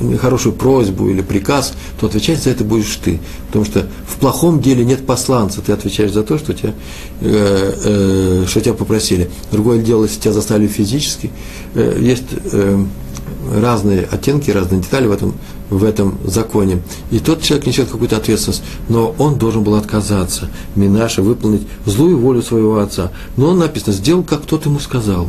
[0.00, 3.20] нехорошую просьбу или приказ, то отвечать за это будешь ты.
[3.46, 6.74] Потому что в плохом деле нет посланца, ты отвечаешь за то, что тебя,
[7.20, 9.30] э, э, что тебя попросили.
[9.50, 11.30] Другое дело, если тебя заставили физически,
[11.74, 12.84] э, есть э,
[13.52, 15.34] разные оттенки, разные детали в этом,
[15.70, 16.82] в этом законе.
[17.10, 22.42] И тот человек несет какую-то ответственность, но он должен был отказаться, Минаша, выполнить злую волю
[22.42, 23.10] своего отца.
[23.36, 25.26] Но он написано, сделал, как тот ему сказал.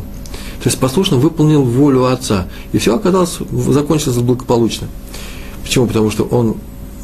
[0.62, 2.46] То есть послушно выполнил волю отца.
[2.72, 4.88] И все оказалось, закончилось благополучно.
[5.62, 5.86] Почему?
[5.86, 6.56] Потому что он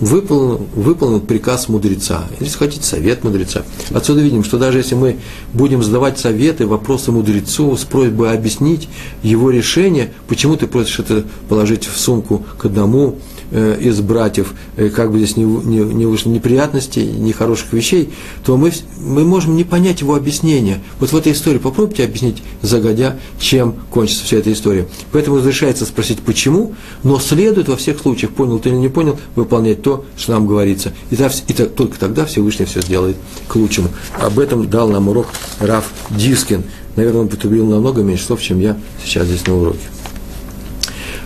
[0.02, 3.62] выполнил, выполнил приказ мудреца, если хотите, совет мудреца.
[3.94, 5.18] Отсюда видим, что даже если мы
[5.52, 8.88] будем задавать советы, вопросы мудрецу с просьбой объяснить
[9.22, 13.18] его решение, почему ты просишь это положить в сумку к одному,
[13.52, 18.10] из братьев, э, как бы здесь не, не, не вышло неприятностей, нехороших вещей,
[18.44, 20.82] то мы, мы можем не понять его объяснения.
[20.98, 24.86] Вот в этой истории попробуйте объяснить загодя, чем кончится вся эта история.
[25.12, 29.82] Поэтому разрешается спросить, почему, но следует во всех случаях, понял ты или не понял, выполнять
[29.82, 30.92] то, что нам говорится.
[31.10, 33.16] И, так, и так, только тогда Всевышний все сделает
[33.48, 33.88] к лучшему.
[34.20, 35.26] Об этом дал нам урок
[35.60, 36.64] Раф Дискин.
[36.96, 40.01] Наверное, он потребил намного меньше слов, чем я сейчас здесь на уроке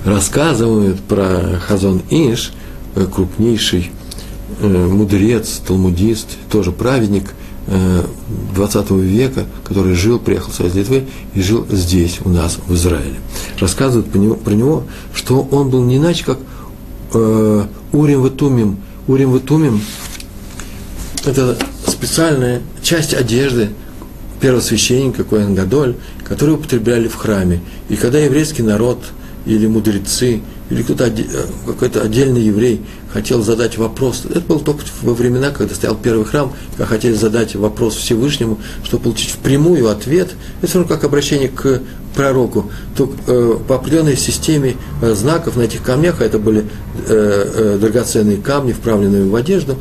[0.06, 2.52] рассказывают про Хазон Иш,
[2.94, 3.90] э, крупнейший
[4.60, 7.34] э, мудрец, талмудист, тоже праведник
[8.54, 13.16] 20 э, века, который жил, приехал из Литвы и жил здесь, у нас, в Израиле.
[13.58, 16.38] Рассказывают про него, про него что он был не иначе, как
[17.92, 18.78] Урим Ватумим.
[19.08, 19.80] Урим Ватумим–
[21.24, 23.70] это специальная часть одежды
[24.40, 27.60] первого священника Коэн Гадоль, которую употребляли в храме.
[27.88, 28.98] И когда еврейский народ–
[29.46, 31.12] или мудрецы, или кто-то э,
[31.64, 32.82] какой-то отдельный еврей
[33.12, 34.24] хотел задать вопрос.
[34.28, 39.04] Это было только во времена, когда стоял первый храм, когда хотели задать вопрос Всевышнему, чтобы
[39.04, 40.34] получить впрямую ответ.
[40.58, 41.80] Это все равно как обращение к
[42.16, 42.70] пророку.
[42.96, 46.64] То э, по определенной системе э, знаков на этих камнях, а это были
[47.06, 49.76] драгоценные камни, вправленные в одежду,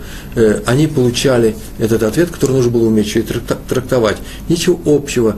[0.66, 4.18] они получали этот ответ, который нужно было уметь еще и трактовать.
[4.50, 5.38] Ничего общего.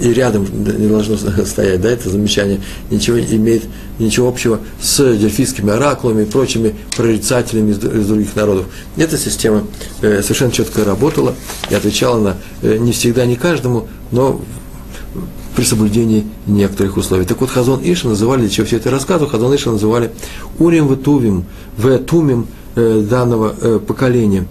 [0.00, 3.64] И рядом не должно стоять, да, это замечание, ничего имеет
[3.98, 8.66] ничего общего с дельфийскими оракулами и прочими прорицателями из, из других народов.
[8.96, 9.64] Эта система
[10.02, 11.34] э, совершенно четко работала
[11.70, 14.40] и отвечала на э, не всегда, не каждому, но
[15.58, 17.24] при соблюдении некоторых условий.
[17.24, 20.12] Так вот, Хазон Иша называли, для чего все это рассказываю, Хазон Иша называли
[20.60, 24.46] Урим Ветувим, Ветумим э, данного э, поколения.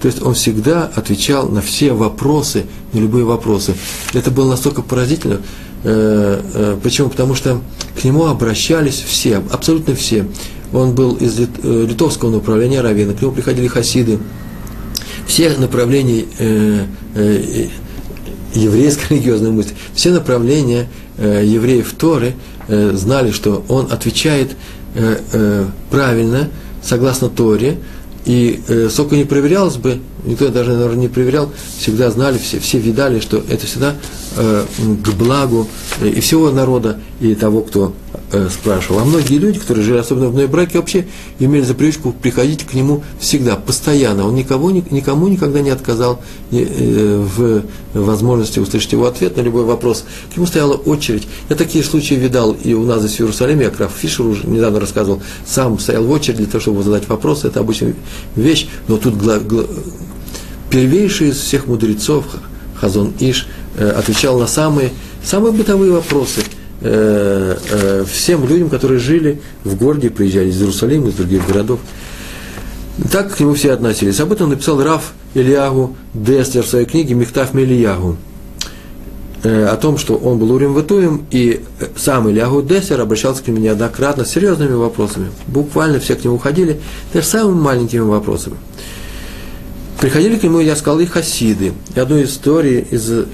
[0.00, 3.74] То есть он всегда отвечал на все вопросы, на любые вопросы.
[4.14, 5.40] Это было настолько поразительно.
[5.84, 7.10] Э, э, почему?
[7.10, 7.60] Потому что
[7.98, 10.26] к нему обращались все, абсолютно все.
[10.72, 14.18] Он был из э, литовского направления равина, к нему приходили хасиды.
[15.26, 16.24] Все направления
[18.54, 22.34] еврейской религиозной мысли, все направления евреев Торы
[22.66, 24.56] знали, что он отвечает
[25.90, 26.50] правильно,
[26.82, 27.78] согласно Торе,
[28.24, 32.78] и э, сколько не проверялось бы, никто даже, наверное, не проверял, всегда знали, все, все
[32.78, 33.96] видали, что это всегда
[34.36, 35.66] э, к благу
[36.00, 37.94] э, и всего народа, и того, кто
[38.32, 39.00] э, спрашивал.
[39.00, 41.06] А многие люди, которые жили особенно в браке, вообще
[41.38, 44.26] имели за привычку приходить к нему всегда, постоянно.
[44.26, 47.62] Он никого, никому никогда не отказал э, в
[47.94, 50.04] возможности услышать его ответ на любой вопрос.
[50.32, 51.26] К нему стояла очередь.
[51.48, 54.80] Я такие случаи видал и у нас здесь в Иерусалиме, я Краф Фишер уже недавно
[54.80, 57.44] рассказывал, сам стоял в очередь для того, чтобы задать вопрос.
[57.44, 57.94] Это обычная
[58.36, 59.64] вещь, но тут гла, гла,
[60.70, 62.24] первейший из всех мудрецов,
[62.76, 64.90] Хазон Иш, э, отвечал на самые,
[65.22, 66.42] самые бытовые вопросы
[66.80, 71.80] э, э, всем людям, которые жили в городе, приезжали из Иерусалима, из других городов.
[73.10, 74.20] Так к нему все относились.
[74.20, 78.16] Об этом написал Раф Ильягу Деслер в своей книге «Мехтав Мельягу»
[79.42, 81.62] о том, что он был Урим Ватуем, и
[81.96, 85.30] сам Ильягу Деслер обращался к нему неоднократно с серьезными вопросами.
[85.46, 86.78] Буквально все к нему уходили,
[87.14, 88.56] даже самыми маленькими вопросами.
[90.00, 91.74] Приходили к нему, я сказал, и хасиды.
[91.94, 93.24] И одну историю из, э,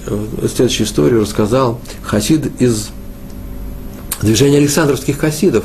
[0.53, 2.89] следующую историю рассказал хасид из
[4.23, 5.65] движения Александровских хасидов.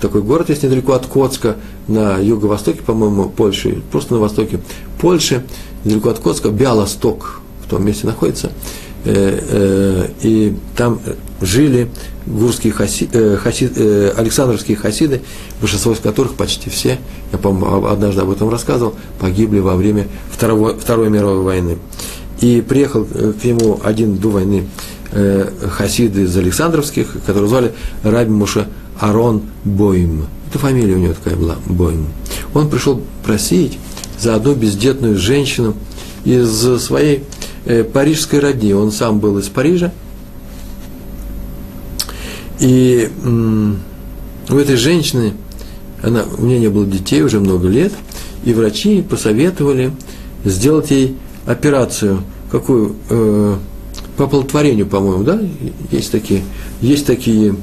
[0.00, 4.60] Такой город есть недалеко от Коцка, на юго-востоке, по-моему, Польши, просто на востоке
[5.00, 5.44] Польши,
[5.84, 8.52] недалеко от Коцка, Бялосток в том месте находится.
[9.04, 11.00] Э, э, и там
[11.40, 11.88] жили
[12.26, 15.22] гурские хаси, э, хасид, э, Александровские хасиды,
[15.60, 16.98] большинство из которых, почти все,
[17.32, 21.78] я, по-моему, однажды об этом рассказывал, погибли во время Второго, Второй мировой войны.
[22.40, 24.66] И приехал к нему один до войны
[25.12, 27.72] э, хасид из Александровских, которого звали
[28.02, 28.66] Раби Муша
[28.98, 30.26] Арон Бойм.
[30.50, 32.06] Это фамилия у него такая была, Бойм.
[32.54, 33.78] Он пришел просить
[34.18, 35.74] за одну бездетную женщину
[36.24, 36.50] из
[36.82, 37.24] своей
[37.64, 38.74] э, парижской родни.
[38.74, 39.92] Он сам был из Парижа,
[42.62, 43.10] И
[44.48, 45.34] у этой женщины,
[46.00, 47.92] она, у нее не было детей уже много лет,
[48.44, 49.92] и врачи посоветовали
[50.44, 52.22] сделать ей операцию,
[52.52, 53.56] какую, э,
[54.22, 55.40] по оплодотворению, по-моему, да,
[55.90, 56.42] есть такие,
[56.80, 57.56] есть такие,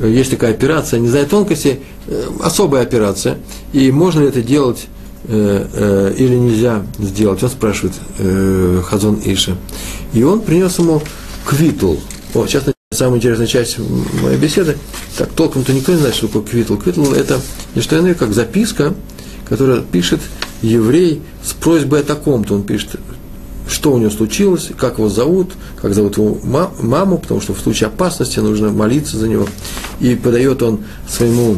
[0.00, 3.38] есть такая операция, не знаю тонкости, э, особая операция,
[3.72, 4.88] и можно ли это делать
[5.28, 9.56] э, э, или нельзя сделать, он спрашивает э, Хазон Иша.
[10.12, 11.02] И он принес ему
[11.46, 12.00] квитул.
[12.34, 13.78] О, сейчас самая интересная часть
[14.22, 14.76] моей беседы.
[15.16, 16.76] Так, толком-то никто не знает, что такое квитл.
[16.76, 17.40] Квитл– это
[17.76, 18.94] не что иное, как записка,
[19.48, 20.20] которую пишет
[20.62, 22.54] еврей с просьбой о таком-то.
[22.54, 22.96] Он пишет,
[23.70, 27.86] что у него случилось, как его зовут, как зовут его маму, потому что в случае
[27.86, 29.46] опасности нужно молиться за него.
[30.00, 31.56] И подает он своему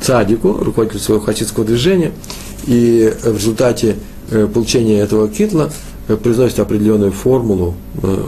[0.00, 2.12] цадику, руководителю своего хасидского движения,
[2.66, 3.96] и в результате
[4.30, 5.70] э, получения этого китла
[6.08, 8.24] э, произносит определенную формулу, э,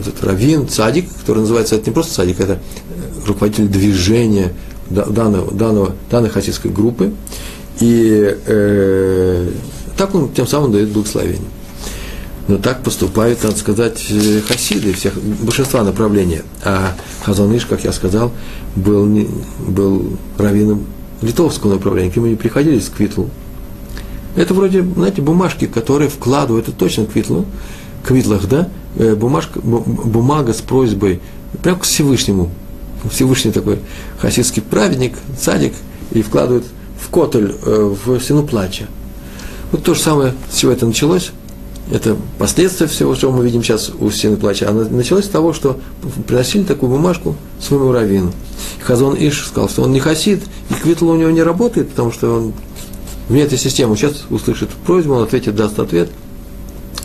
[0.00, 2.58] этот раввин, цадик, который называется, это не просто цадик, это
[3.26, 4.52] руководитель движения
[4.90, 7.12] данного, данного, данной хасидской группы,
[7.80, 9.50] и э,
[9.96, 11.48] так он тем самым дает благословение.
[12.48, 14.12] Но так поступают, надо сказать,
[14.46, 16.42] хасиды всех, большинства направления.
[16.64, 18.30] А Хазаныш, как я сказал,
[18.76, 19.28] был, не,
[19.66, 20.86] был раввином
[21.22, 23.24] литовского направления, к нему не приходили с квитл.
[24.36, 27.46] Это вроде, знаете, бумажки, которые вкладывают, это точно квитлу,
[28.04, 31.20] квитлах, да, э, бумажка, бумага с просьбой,
[31.62, 32.50] прямо к Всевышнему.
[33.10, 33.78] Всевышний такой
[34.18, 35.72] хасидский праведник, садик,
[36.12, 36.64] и вкладывает
[37.00, 38.86] в котель, э, в стену плача.
[39.72, 41.32] Вот то же самое, с чего это началось,
[41.90, 44.68] это последствия всего, что мы видим сейчас у стены плача.
[44.68, 45.78] Она началась с того, что
[46.26, 48.32] приносили такую бумажку своему раввину.
[48.82, 52.34] Хазон Иш сказал, что он не хасид, и квитл у него не работает, потому что
[52.36, 52.52] он
[53.28, 53.96] вне этой системы.
[53.96, 56.10] Сейчас услышит просьбу, он ответит, даст ответ,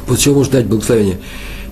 [0.07, 1.19] после чего может дать благословение.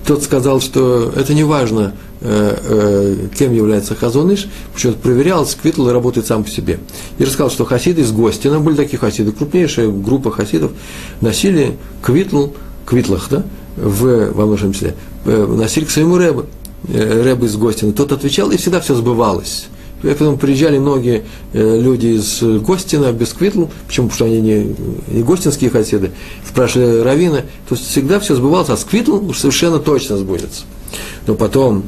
[0.06, 5.92] Тот сказал, что это не важно, э, э, кем является Хазоныш, почему-то проверял, сквитл и
[5.92, 6.78] работает сам по себе.
[7.18, 10.72] И рассказал, что хасиды из Гостина, были такие хасиды, крупнейшая группа хасидов,
[11.20, 12.48] носили квитл,
[12.86, 13.44] квитлах, да,
[13.76, 14.94] в, во множественном числе,
[15.26, 16.46] э, носили к своему рэбу,
[16.88, 17.92] рэбу из Гостина.
[17.92, 19.66] Тот отвечал, и всегда все сбывалось.
[20.02, 24.08] И потом приезжали многие люди из Гостина без квитл, почему?
[24.08, 24.74] Потому что они не,
[25.08, 26.12] не гостинские хасиды,
[26.48, 30.62] спрашивали Равина, то есть всегда все сбывалось, а с квитл совершенно точно сбудется.
[31.26, 31.84] Но потом,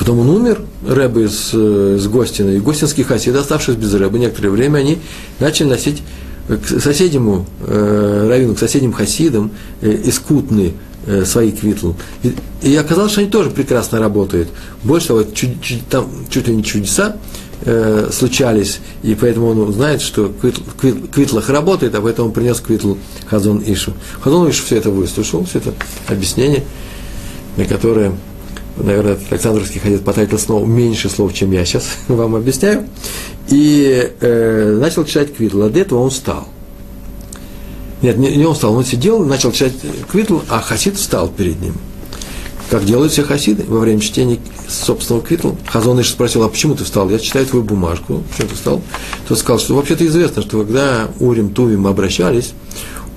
[0.00, 4.78] потом он умер, Рэбы из, из Гостина, и гостинские хасиды, оставшись без Рэбы некоторое время,
[4.78, 4.98] они
[5.38, 6.02] начали носить
[6.48, 10.72] к соседнему э, раввину, к соседним хасидам э, искутные
[11.06, 11.94] э, свои квитлы.
[12.22, 14.48] И, и оказалось, что они тоже прекрасно работают.
[14.82, 17.16] Больше того, чуть, чуть, там чуть ли не чудеса
[17.64, 22.60] э, случались, и поэтому он знает, что квитл, квитл, квитлах работает, а поэтому он принес
[22.60, 22.94] квитл
[23.28, 23.92] Хазон Ишу.
[24.20, 25.74] Хазон Ишу все это выслушал, все это
[26.08, 26.64] объяснение,
[27.56, 28.12] на которое
[28.76, 32.86] наверное, Александровский хасид потратил снова меньше слов, чем я сейчас вам объясняю,
[33.48, 35.62] и э, начал читать Квитл.
[35.62, 36.48] А до этого он встал.
[38.02, 39.74] Нет, не, не он встал, он сидел, начал читать
[40.10, 41.74] Квитл, а хасид встал перед ним.
[42.68, 45.52] Как делают все хасиды во время чтения собственного Квитл.
[45.66, 47.10] Хазон Иш спросил, а почему ты встал?
[47.10, 48.22] Я читаю твою бумажку.
[48.30, 48.82] Почему ты встал?
[49.28, 52.54] Тот сказал, что вообще-то известно, что когда Урим Тувим обращались,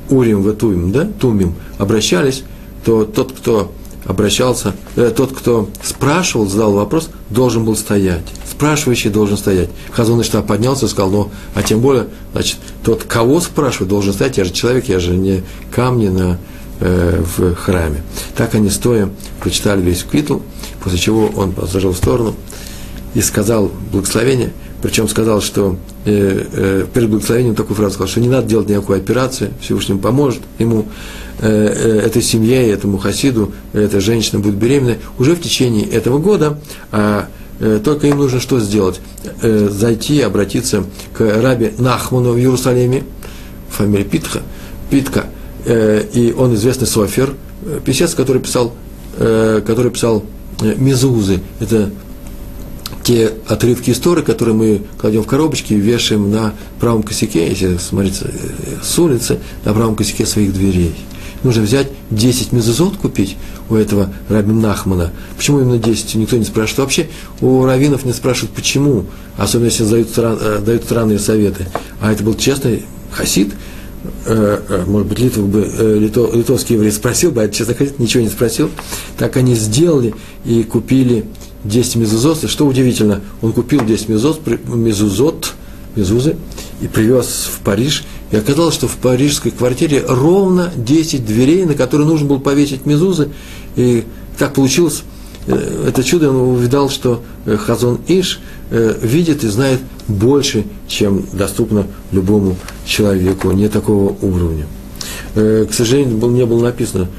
[0.09, 2.43] Урим в Тувим, да, Тумим обращались,
[2.83, 3.71] то тот, кто
[4.05, 8.23] обращался, э, тот, кто спрашивал, задал вопрос, должен был стоять.
[8.49, 9.69] Спрашивающий должен стоять.
[9.91, 14.37] Хазон Иштаб поднялся и сказал, ну, а тем более, значит, тот, кого спрашивает, должен стоять.
[14.37, 16.37] Я же человек, я же не камни на,
[16.79, 18.03] э, в храме.
[18.35, 19.09] Так они стоя
[19.41, 20.39] прочитали весь квитл,
[20.83, 22.35] после чего он зажил в сторону
[23.15, 24.53] и сказал благословение,
[24.85, 28.99] причем сказал, что э, э, перед благословением такую фразу сказал, что не надо делать никакой
[28.99, 30.85] операции, Всевышний поможет ему,
[31.39, 36.59] э, э, этой семье, этому хасиду, эта женщина будет беременна уже в течение этого года,
[36.91, 39.01] а э, только им нужно что сделать?
[39.41, 40.83] Э, зайти, обратиться
[41.17, 43.05] к рабе Нахману в Иерусалиме,
[43.69, 44.43] фамилия Питха,
[44.91, 45.25] Питка,
[45.65, 47.33] и он известный софер,
[47.83, 48.71] писец, который писал,
[49.17, 50.23] который писал
[50.61, 51.89] Мезузы, это
[53.05, 58.19] те отрывки истории, которые мы кладем в коробочки и вешаем на правом косяке, если смотреть
[58.21, 58.29] э,
[58.81, 60.95] с улицы, на правом косяке своих дверей.
[61.43, 63.37] Нужно взять 10 мезузот купить
[63.69, 65.11] у этого Рабин Нахмана.
[65.37, 66.15] Почему именно 10?
[66.15, 66.79] Никто не спрашивает.
[66.79, 67.07] Вообще
[67.41, 69.05] у раввинов не спрашивают, почему,
[69.37, 71.67] особенно если дают, э, дают странные советы.
[72.01, 73.53] А это был честный хасид,
[74.25, 75.61] э, может быть, Литов бы,
[75.99, 78.71] лито, литовский еврей спросил бы, а честно говоря, ничего не спросил.
[79.19, 81.25] Так они сделали и купили
[81.65, 85.53] 10 мезузот, и что удивительно, он купил 10 мезузот, мезузот,
[85.95, 86.35] мезузы,
[86.81, 92.07] и привез в Париж, и оказалось, что в парижской квартире ровно 10 дверей, на которые
[92.07, 93.29] нужно было повесить мезузы,
[93.75, 94.03] и
[94.37, 95.03] так получилось,
[95.47, 98.41] э, это чудо он увидал, что э, Хазон Иш
[98.71, 104.67] э, видит и знает больше, чем доступно любому человеку не такого уровня.
[105.33, 107.09] К сожалению, не было написано,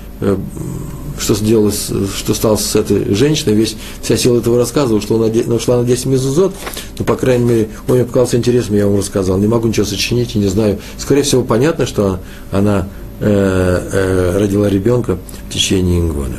[1.18, 5.78] что, сделалось, что стало с этой женщиной, весь, вся сила этого рассказа ушла на, ушла
[5.78, 6.54] на 10 мезузот,
[6.98, 9.38] но, по крайней мере, он мне показался интересным, я вам рассказал.
[9.38, 10.78] Не могу ничего сочинить и не знаю.
[10.98, 12.88] Скорее всего, понятно, что она
[13.20, 16.36] э, э, родила ребенка в течение года.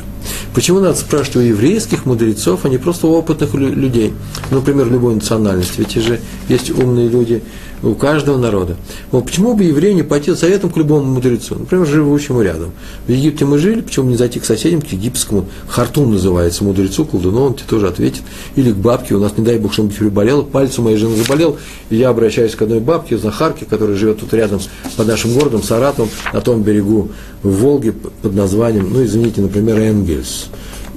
[0.54, 4.12] Почему надо спрашивать у еврейских мудрецов, а не просто у опытных людей?
[4.50, 5.74] Например, любой национальности.
[5.78, 7.42] Ведь же есть умные люди
[7.82, 8.76] у каждого народа.
[9.10, 12.72] Вот почему бы еврею не пойти советом к любому мудрецу, например, живущему рядом?
[13.06, 17.42] В Египте мы жили, почему не зайти к соседям, к египетскому, Хартун называется, мудрецу, колдуну,
[17.42, 18.22] он тебе тоже ответит.
[18.56, 21.56] Или к бабке, у нас, не дай бог, что-нибудь приболело, палец у моей жены заболел,
[21.90, 24.60] и я обращаюсь к одной бабке, Захарке, которая живет тут рядом
[24.96, 27.10] под нашим городом, Саратовом, на том берегу
[27.42, 30.48] Волги под названием, ну, извините, например, Энгельс.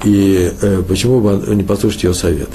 [0.04, 2.48] И э, почему бы не послушать ее совет?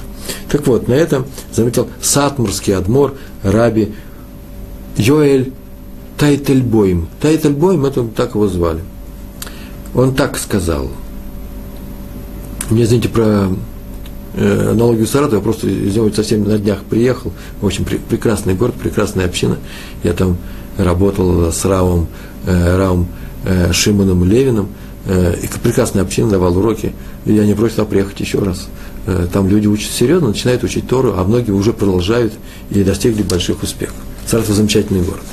[0.50, 3.14] Так вот, на этом заметил Сатмурский адмор
[3.44, 3.94] Раби
[4.98, 5.54] Йоэль
[6.18, 7.08] Тайтельбойм.
[7.22, 8.82] Тайтельбойм, это так его звали.
[9.94, 10.90] Он так сказал.
[12.70, 13.50] Мне, извините, про
[14.36, 17.32] э, аналогию Саратова, я просто из него совсем на днях приехал.
[17.62, 19.58] В общем, при, прекрасный город, прекрасная община.
[20.04, 20.38] Я там
[20.78, 22.08] работал с Равом,
[22.46, 23.08] э, Равом
[23.46, 24.70] э, Шимоном Левиным.
[25.06, 26.94] Э, и прекрасная община, давал уроки.
[27.26, 28.68] И я не просил туда приехать еще раз.
[29.06, 32.34] Э, там люди учат серьезно, начинают учить Тору, а многие уже продолжают
[32.72, 33.96] и достигли больших успехов.
[34.28, 35.24] Саратов замечательный город.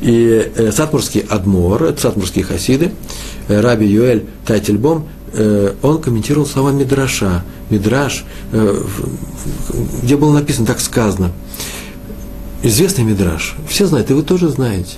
[0.00, 2.92] И э, Сатмурский Адмор, Сатмурские хасиды,
[3.48, 7.44] э, Раби Юэль Тайтельбом, э, он комментировал слова Мидраша.
[7.70, 8.82] Мидраш, э,
[10.02, 11.32] где было написано, так сказано.
[12.62, 13.56] Известный Мидраш.
[13.68, 14.96] Все знают, и вы тоже знаете.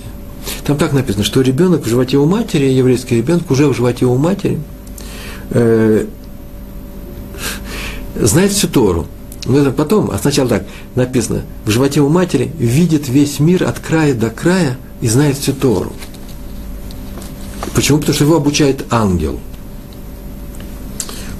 [0.65, 4.17] Там так написано, что ребенок в животе у матери, еврейский ребенок уже в животе у
[4.17, 4.59] матери,
[5.51, 6.05] э,
[8.15, 9.07] знает всю Тору.
[9.47, 13.79] Но это потом, а сначала так написано, в животе у матери видит весь мир от
[13.79, 15.93] края до края и знает всю Тору.
[17.73, 17.99] Почему?
[17.99, 19.39] Потому что его обучает ангел.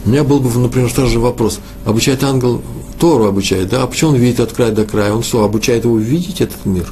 [0.06, 2.62] У меня был бы, например, сразу же вопрос, обучает ангел,
[2.98, 5.14] Тору обучает, да, а почему он видит от края до края?
[5.14, 6.88] Он что, обучает его видеть этот мир?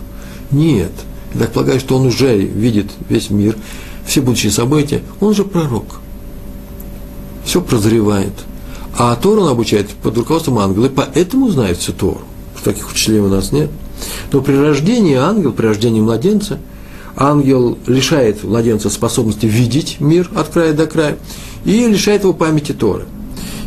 [0.51, 0.91] Нет.
[1.33, 3.55] Я так полагаю, что он уже видит весь мир,
[4.05, 5.01] все будущие события.
[5.21, 6.01] Он же пророк.
[7.45, 8.33] Все прозревает–
[8.97, 12.21] а Тору он обучает под руководством ангела, и поэтому знает всю Тору.
[12.63, 13.69] Таких учителей у нас нет.
[14.31, 16.59] Но при рождении ангел, при рождении младенца,
[17.15, 21.17] ангел лишает младенца способности видеть мир от края до края
[21.63, 23.05] и лишает его памяти Торы.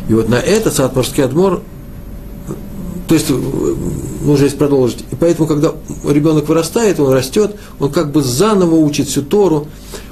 [0.09, 1.61] И вот на это Саатмарский Адмор,
[3.07, 5.73] то есть, нужно здесь продолжить, и поэтому, когда
[6.07, 9.67] ребенок вырастает, он растет, он как бы заново учит всю Тору,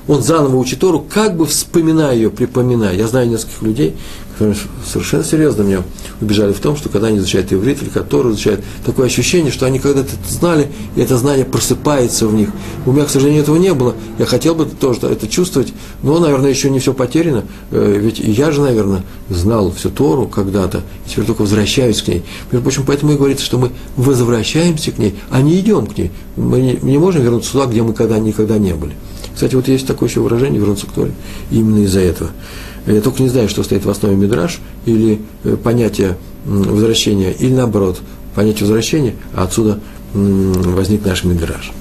[0.08, 2.96] он заново учит Тору, как бы вспоминая ее, припоминая.
[2.96, 3.96] Я знаю нескольких людей,
[4.86, 5.84] совершенно серьезно мне
[6.22, 9.80] убежали в том, что когда они изучают иврит или который изучают, такое ощущение, что они
[9.80, 12.50] когда-то это знали, и это знание просыпается в них.
[12.86, 13.96] У меня, к сожалению, этого не было.
[14.20, 15.74] Я хотел бы тоже это чувствовать,
[16.04, 17.44] но, наверное, еще не все потеряно.
[17.72, 22.24] Э, ведь я же, наверное, знал всю Тору когда-то, и теперь только возвращаюсь к ней.
[22.52, 26.12] Между прочим, поэтому и говорится, что мы возвращаемся к ней, а не идем к ней.
[26.36, 28.94] Мы не, не можем вернуться туда, где мы когда, никогда не были.
[29.34, 31.12] Кстати, вот есть такое еще выражение, вернуться к Торе,
[31.52, 32.32] именно из-за этого.
[32.88, 38.00] Я только не знаю, что стоит в основе Мидраш, или э, понятие возвращения, или наоборот,
[38.34, 39.80] понятие возвращения, а отсюда
[40.14, 41.72] возник наш Мидраш.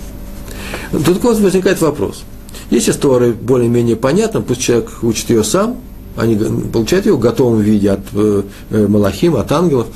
[0.90, 2.24] Тут вот возникает вопрос.
[2.70, 5.76] Если с Торой более-менее понятно, пусть человек учит ее сам,
[6.16, 6.36] они
[6.72, 9.86] получают ее в готовом виде от э, э, Малахим, от ангелов,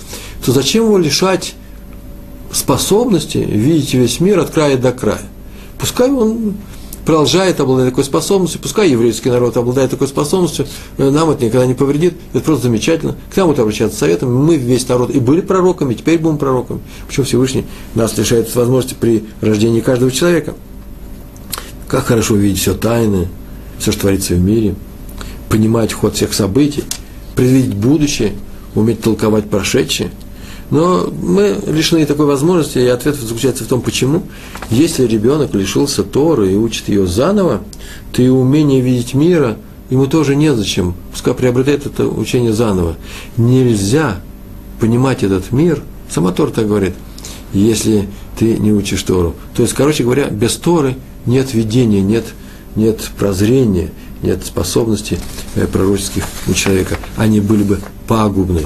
[0.45, 1.55] то зачем его лишать
[2.53, 5.23] способности видеть весь мир от края до края?
[5.79, 6.55] Пускай он
[7.05, 10.67] продолжает обладать такой способностью, пускай еврейский народ обладает такой способностью,
[10.99, 13.17] нам это никогда не повредит, это просто замечательно.
[13.33, 16.81] К нам это обращаться советом, мы весь народ и были пророками, и теперь будем пророками.
[17.07, 20.55] Почему Всевышний нас лишает возможности при рождении каждого человека?
[21.89, 23.29] Как хорошо увидеть все тайны,
[23.79, 24.75] все, что творится в мире,
[25.49, 26.85] понимать ход всех событий,
[27.35, 28.33] предвидеть будущее,
[28.75, 30.11] уметь толковать прошедшее–
[30.71, 34.23] но мы лишены такой возможности, и ответ заключается в том, почему.
[34.71, 37.61] Если ребенок лишился Торы и учит ее заново,
[38.13, 39.57] то и умение видеть мира
[39.91, 40.95] ему тоже незачем.
[41.11, 42.97] Пускай приобретает это учение заново.
[43.37, 44.21] Нельзя
[44.79, 46.95] понимать этот мир, сама Тора так говорит,
[47.53, 48.09] если
[48.39, 49.35] ты не учишь Тору.
[49.55, 50.97] То есть, короче говоря, без Торы
[51.27, 52.25] нет видения, нет,
[52.77, 53.91] нет прозрения,
[54.23, 55.19] нет способностей
[55.57, 56.97] э, пророческих у человека.
[57.17, 58.63] Они были бы пагубны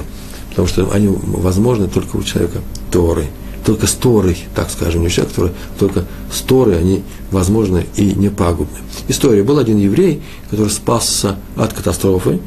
[0.55, 3.25] потому что они возможны только у человека Торы.
[3.65, 8.29] Только с Торой, так скажем, не человек Торы, только с Торой они возможны и не
[8.29, 8.77] пагубны.
[9.09, 9.43] История.
[9.43, 12.39] Был один еврей, который спасся от катастрофы,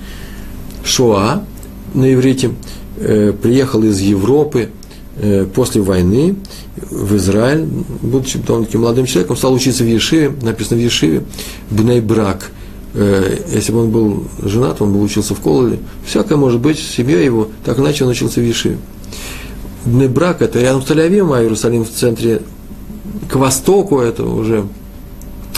[0.85, 1.45] Шоа,
[1.93, 2.53] на иврите,
[2.97, 4.71] э, приехал из Европы
[5.17, 6.37] э, после войны
[6.77, 7.67] в Израиль,
[8.01, 11.25] будучи довольно молодым человеком, стал учиться в Ешиве, написано в Ешиве,
[11.71, 12.53] Бнейбрак.
[12.95, 15.79] Э, если бы он был женат, он бы учился в Кололе.
[16.07, 18.79] Всякое может быть, семья его, так иначе он учился в Ешиве.
[19.85, 22.43] Бнейбрак– это рядом с Тель-Авивом, а Иерусалим в центре,
[23.29, 24.67] к востоку, это уже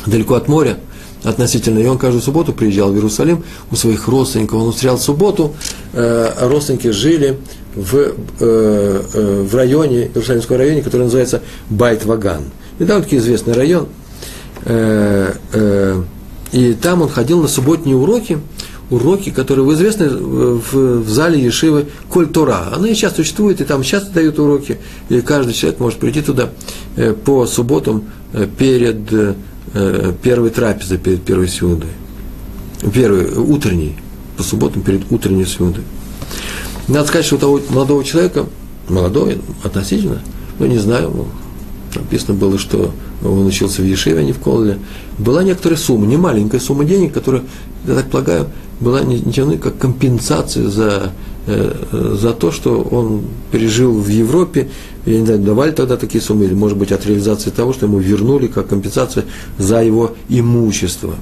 [0.07, 0.79] далеко от моря–
[1.25, 1.79] относительно.
[1.79, 4.61] И он каждую субботу приезжал в Иерусалим у своих родственников.
[4.61, 5.55] Он устроил субботу,
[5.93, 7.39] э, родственники жили
[7.75, 12.45] в, э, в районе, Иерусалимском районе, который называется Байт-Ваган.
[12.79, 13.87] И довольно-таки известный район.
[16.53, 18.39] Э, э, и там он ходил на субботние уроки,
[18.91, 22.73] уроки, которые вы известны в, в зале Ешивы Коль Тора.
[22.75, 24.79] Она и сейчас существует, и там часто дают уроки,
[25.09, 26.51] и каждый человек может прийти туда
[26.97, 29.35] э, по субботам э, перед э,
[29.73, 31.91] Э, первой трапезы перед первой сюдой.
[32.93, 33.95] Первый, утренний,
[34.37, 35.85] по субботам перед утренней сюдой.
[36.89, 38.47] Надо сказать, что у того молодого человека,
[38.89, 40.23] молодой относительно,
[40.59, 41.27] ну не знаю,
[41.95, 42.93] написано было, что
[43.25, 44.79] он учился в Ешеве, а не в Колле,
[45.19, 47.43] была некоторая сумма, не маленькая сумма денег, которая,
[47.87, 48.47] я так полагаю,
[48.81, 51.13] была ничего как компенсация за,
[51.47, 54.69] э, за то, что он пережил в Европе
[55.07, 57.99] я не знаю, давали тогда такие суммы, или, может быть, от реализации того, что ему
[57.99, 59.25] вернули как компенсацию
[59.59, 61.15] за его имущество.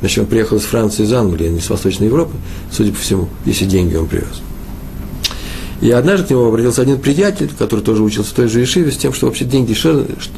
[0.00, 2.32] Значит, он приехал из Франции, из Англии, а не с Восточной Европы,
[2.70, 4.42] судя по всему, если деньги он привез.
[5.84, 8.96] И однажды к нему обратился один приятель, который тоже учился в той же Ишиве, с
[8.96, 9.76] тем, что вообще деньги,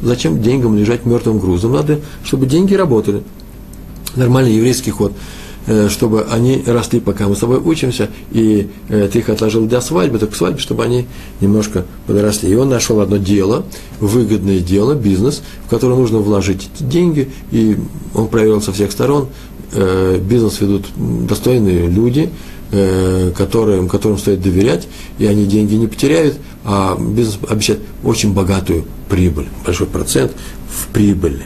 [0.01, 1.73] зачем деньгам лежать мертвым грузом?
[1.73, 3.23] Надо, чтобы деньги работали.
[4.15, 5.13] Нормальный еврейский ход–
[5.69, 9.81] Э, чтобы они росли, пока мы с тобой учимся, и э, ты их отложил для
[9.81, 11.07] свадьбы, так к свадьбе, чтобы они
[11.41, 12.49] немножко подросли.
[12.49, 13.65] И он нашел одно дело,
[13.99, 17.75] выгодное дело, бизнес, в которое нужно вложить деньги, и
[18.13, 19.27] он проверил со всех сторон,
[19.73, 22.29] э, бизнес ведут достойные люди,
[22.69, 24.87] которым, которым стоит доверять,
[25.19, 30.33] и они деньги не потеряют, а бизнес обещает очень богатую прибыль, большой процент
[30.69, 31.45] в прибыли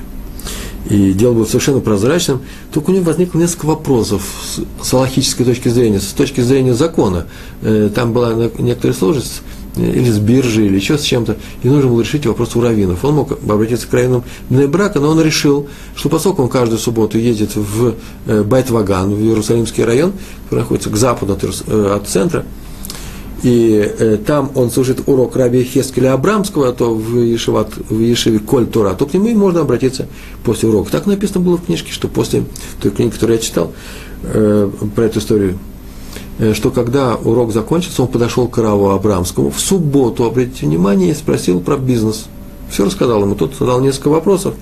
[0.91, 2.41] и дело было совершенно прозрачным,
[2.74, 7.28] только у него возникло несколько вопросов с, с аллахической точки зрения, с точки зрения закона.
[7.61, 11.89] Э, там была некоторая сложность, э, или с биржей, или еще с чем-то, и нужно
[11.89, 13.03] было решить вопрос у раввинов.
[13.05, 17.55] Он мог обратиться к раввинам брака, но он решил, что поскольку он каждую субботу едет
[17.55, 17.95] в
[18.28, 20.13] э, Байтваган, в Иерусалимский район,
[20.45, 22.45] который находится к западу от, от центра,
[23.43, 28.39] и э, там он слушает урок раби Хескеля Абрамского, а то в, Ешеват, в Ешеве
[28.39, 30.07] Коль Тура, то к нему и можно обратиться
[30.43, 30.91] после урока.
[30.91, 32.43] Так написано было в книжке, что после
[32.82, 33.74] той книги, которую я читал
[34.24, 35.70] э, про эту историю, э,
[36.53, 41.59] что когда урок закончился, он подошел к Раву Абрамскому в субботу, обратите внимание, и спросил
[41.59, 42.25] про бизнес.
[42.69, 44.55] Все рассказал ему, тот задал несколько вопросов.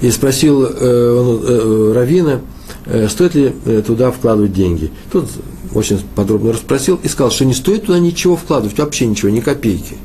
[0.00, 2.40] И спросил э, э, Равина,
[2.86, 4.90] э, стоит ли э, туда вкладывать деньги.
[5.10, 5.26] Тут
[5.74, 9.96] очень подробно расспросил и сказал, что не стоит туда ничего вкладывать, вообще ничего, ни копейки.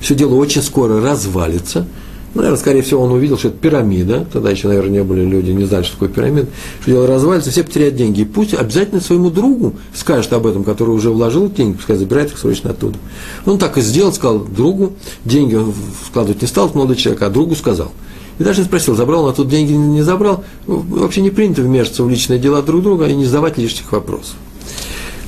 [0.00, 1.86] Все дело очень скоро развалится.
[2.34, 4.26] Наверное, скорее всего, он увидел, что это пирамида.
[4.32, 6.46] Тогда еще, наверное, не были люди, не знали, что такое пирамида.
[6.80, 8.20] Что дело развалится, все потеряют деньги.
[8.20, 12.38] И пусть обязательно своему другу скажет об этом, который уже вложил деньги, пускай забирает их
[12.38, 12.98] срочно оттуда.
[13.46, 14.92] Он так и сделал, сказал другу,
[15.24, 15.72] деньги он
[16.04, 17.90] вкладывать не стал, молодой человек, а другу сказал.
[18.38, 20.44] И даже спросил, забрал он, а тут деньги не забрал.
[20.66, 24.36] Вообще не принято вмешиваться в личные дела друг друга и не задавать лишних вопросов.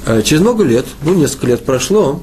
[0.06, 2.20] Э, через много лет, ну, несколько лет прошло,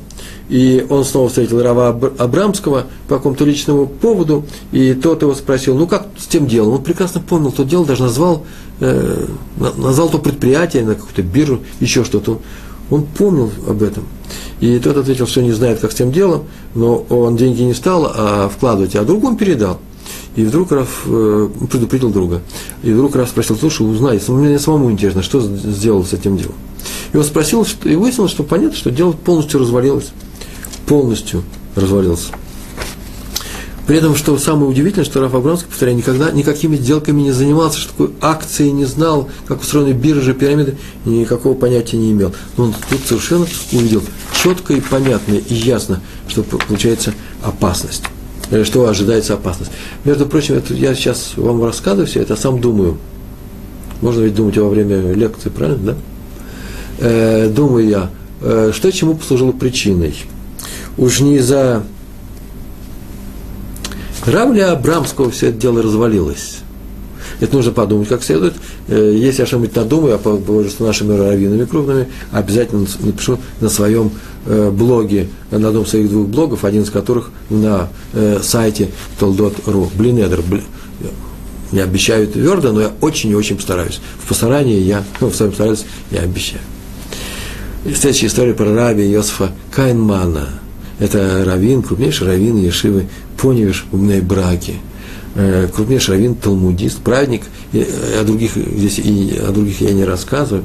[0.49, 5.87] и он снова встретил Рава Абрамского по какому-то личному поводу, и тот его спросил, ну
[5.87, 6.73] как с тем делом?
[6.73, 8.45] Он прекрасно помнил то дело, даже назвал,
[8.79, 9.25] э,
[9.77, 12.41] назвал то предприятие, на какую-то биржу, еще что-то.
[12.89, 14.05] Он помнил об этом.
[14.59, 18.11] И тот ответил, что не знает, как с тем делом, но он деньги не стал
[18.13, 19.79] а вкладывать, а другому передал.
[20.35, 22.41] И вдруг Раф э, предупредил друга.
[22.81, 26.55] И вдруг Раф спросил, слушай, узнай, мне самому интересно, что сделал с этим делом.
[27.13, 30.11] И он спросил, что, и выяснилось, что понятно, что дело полностью развалилось.
[30.89, 31.43] Полностью
[31.75, 32.31] развалилось.
[33.85, 37.91] При этом, что самое удивительное, что Раф Абрамский, повторяю, никогда никакими сделками не занимался, что
[37.91, 42.33] такое акции не знал, как устроены биржи, пирамиды, никакого понятия не имел.
[42.57, 44.01] Но он тут совершенно увидел
[44.43, 47.13] четко и понятно и ясно, что получается
[47.43, 48.03] опасность,
[48.49, 49.71] э, что ожидается опасность.
[50.05, 52.97] Между прочим, это я сейчас вам рассказываю все это, а сам думаю.
[54.01, 55.97] Можно ведь думать во время лекции, правильно, да?
[56.99, 58.09] э, думаю я,
[58.41, 60.15] э, что чему послужило причиной.
[60.97, 61.83] Уж не за
[64.25, 66.59] Равля Абрамского все это дело развалилось.
[67.39, 68.53] Это нужно подумать как следует.
[68.87, 74.11] Э, если я что-нибудь надумаю, я поговорю с нашими раввинами крупными, обязательно напишу на своем
[74.45, 79.89] э, блоге, на одном из своих двух блогов, один из которых на э, сайте toldot.ru.
[79.95, 80.43] Блинедер.
[81.71, 84.01] Не обещаю твердо, но я очень и очень постараюсь.
[84.21, 86.61] В постарании я, ну, в своем стараюсь, я обещаю.
[87.85, 90.49] следующая история про раби Йосифа Кайнмана.
[90.99, 94.75] Это раввин, крупнейший раввин Ешивы Поневиш в браке.
[95.35, 97.43] Э, крупнейший раввин, талмудист, праведник.
[97.73, 100.63] О других, здесь и о других я не рассказываю.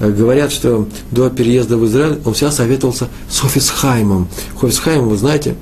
[0.00, 4.28] Э, говорят, что до переезда в Израиль он всегда советовался с Хофисхаймом.
[4.56, 5.54] Хофисхайм, вы знаете,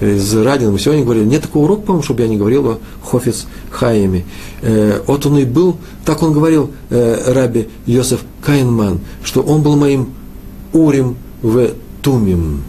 [0.00, 3.46] из Радина мы сегодня говорили, нет такого урока, по-моему, чтобы я не говорил о Хофис
[3.70, 4.24] Хайме.
[4.60, 9.76] Э, вот он и был, так он говорил, э, раби Йосеф Кайнман, что он был
[9.76, 10.10] моим
[10.72, 11.70] урим в
[12.02, 12.62] тумим.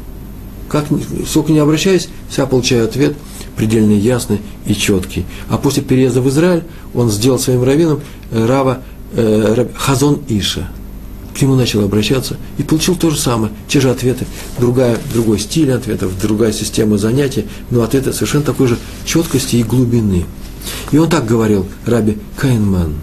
[0.69, 0.85] Как,
[1.27, 3.15] сколько не обращаюсь, вся получаю ответ
[3.55, 5.25] предельно ясный и четкий.
[5.49, 6.63] А после переезда в Израиль
[6.93, 8.01] он сделал своим раввином
[8.31, 8.81] э, Рава
[9.13, 10.69] э, Хазон Иша–
[11.37, 14.25] к нему начал обращаться и получил то же самое, те же ответы,
[14.57, 20.25] другая, другой стиль ответов, другая система занятий, но ответы совершенно такой же четкости и глубины.
[20.91, 22.95] И он так говорил, Раби Кайнман.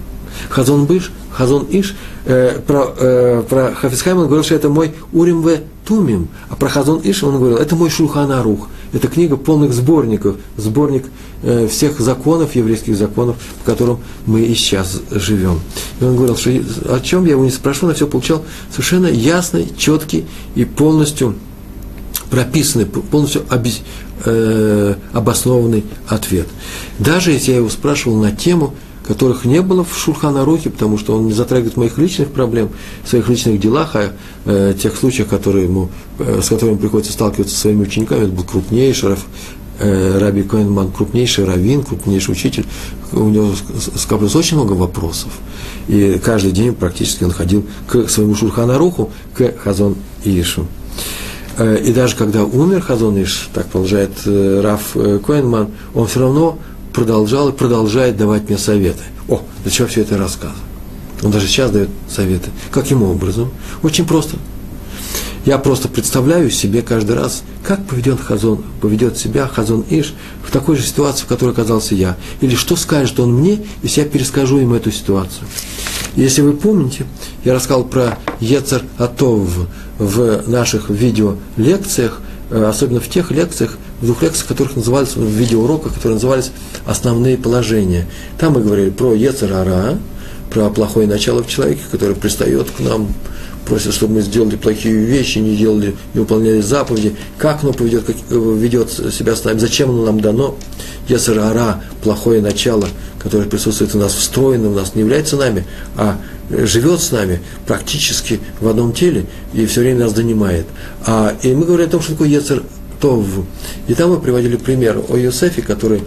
[0.51, 5.43] Хазон Биш, Хазон Иш, э, про, э, про Хафисхайм он говорил, что это мой Урим
[5.43, 8.69] в Тумим, а про Хазон Иш он говорил, это мой Шулхан Арух.
[8.93, 11.07] Это книга полных сборников, сборник
[11.43, 15.61] э, всех законов, еврейских законов, по которым мы и сейчас живем.
[16.01, 16.51] И он говорил, что
[16.95, 21.35] о чем я его не спрошу, на все получал совершенно ясный, четкий и полностью
[22.31, 23.81] прописанный, полностью обез,
[24.25, 26.47] э, обоснованный ответ.
[27.01, 28.75] Даже если я его спрашивал на тему,
[29.07, 32.71] которых не было в Шурханарухе, потому что он не затрагивает моих личных проблем,
[33.05, 34.13] своих личных делах, а
[34.47, 38.25] э, тех случаях, которые ему, э, с которыми приходится сталкиваться со своими учениками.
[38.25, 39.27] Это был крупнейший Раф,
[39.79, 42.67] э, Раби Коэнман, крупнейший раввин, крупнейший учитель.
[43.13, 43.53] У него
[43.97, 45.31] скопилось очень много вопросов.
[45.89, 50.67] И каждый день практически он ходил к своему Шурханаруху, к Хазон Ишу.
[51.57, 56.21] Э, и даже когда умер Хазон Иш, так продолжает э, Раф э, Коэнман, он все
[56.21, 56.59] равно
[56.95, 59.03] продолжал и продолжает давать мне советы.
[59.29, 60.63] О, для чего все это рассказываю?
[61.23, 62.51] Он даже сейчас дает советы.
[62.71, 63.51] Каким образом?
[63.83, 64.37] Очень просто.
[65.45, 70.77] Я просто представляю себе каждый раз, как поведет, Хазон, поведет себя Хазон Иш в такой
[70.77, 72.17] же ситуации, в которой оказался я.
[72.41, 75.47] Или что скажет он мне, если я перескажу ему эту ситуацию.
[76.17, 77.07] Если вы помните,
[77.45, 79.51] я рассказал про Ецер Атов
[79.99, 82.21] в наших видеолекциях,
[82.51, 86.51] э, особенно в тех лекциях, двух лекциях, которых назывались, в видеоуроках, которые назывались
[86.87, 88.07] «Основные положения».
[88.39, 89.99] Там мы говорили про Ецарара,
[90.51, 93.09] про плохое начало в человеке, который пристает к нам,
[93.67, 98.17] просит, чтобы мы сделали плохие вещи, не делали, не выполняли заповеди, как оно поведет, как,
[98.31, 100.57] э, ведет себя с нами, зачем оно нам дано.
[101.09, 102.87] Ецарара, плохое начало,
[103.19, 106.19] которое присутствует у нас, встроено у нас, не является нами, а
[106.51, 110.67] живет с нами практически в одном теле и все время нас донимает.
[111.07, 112.63] А, и мы говорим о том, что такое Ецар
[113.05, 113.27] Тов.
[113.87, 116.05] И там мы приводили пример о Йосефе, который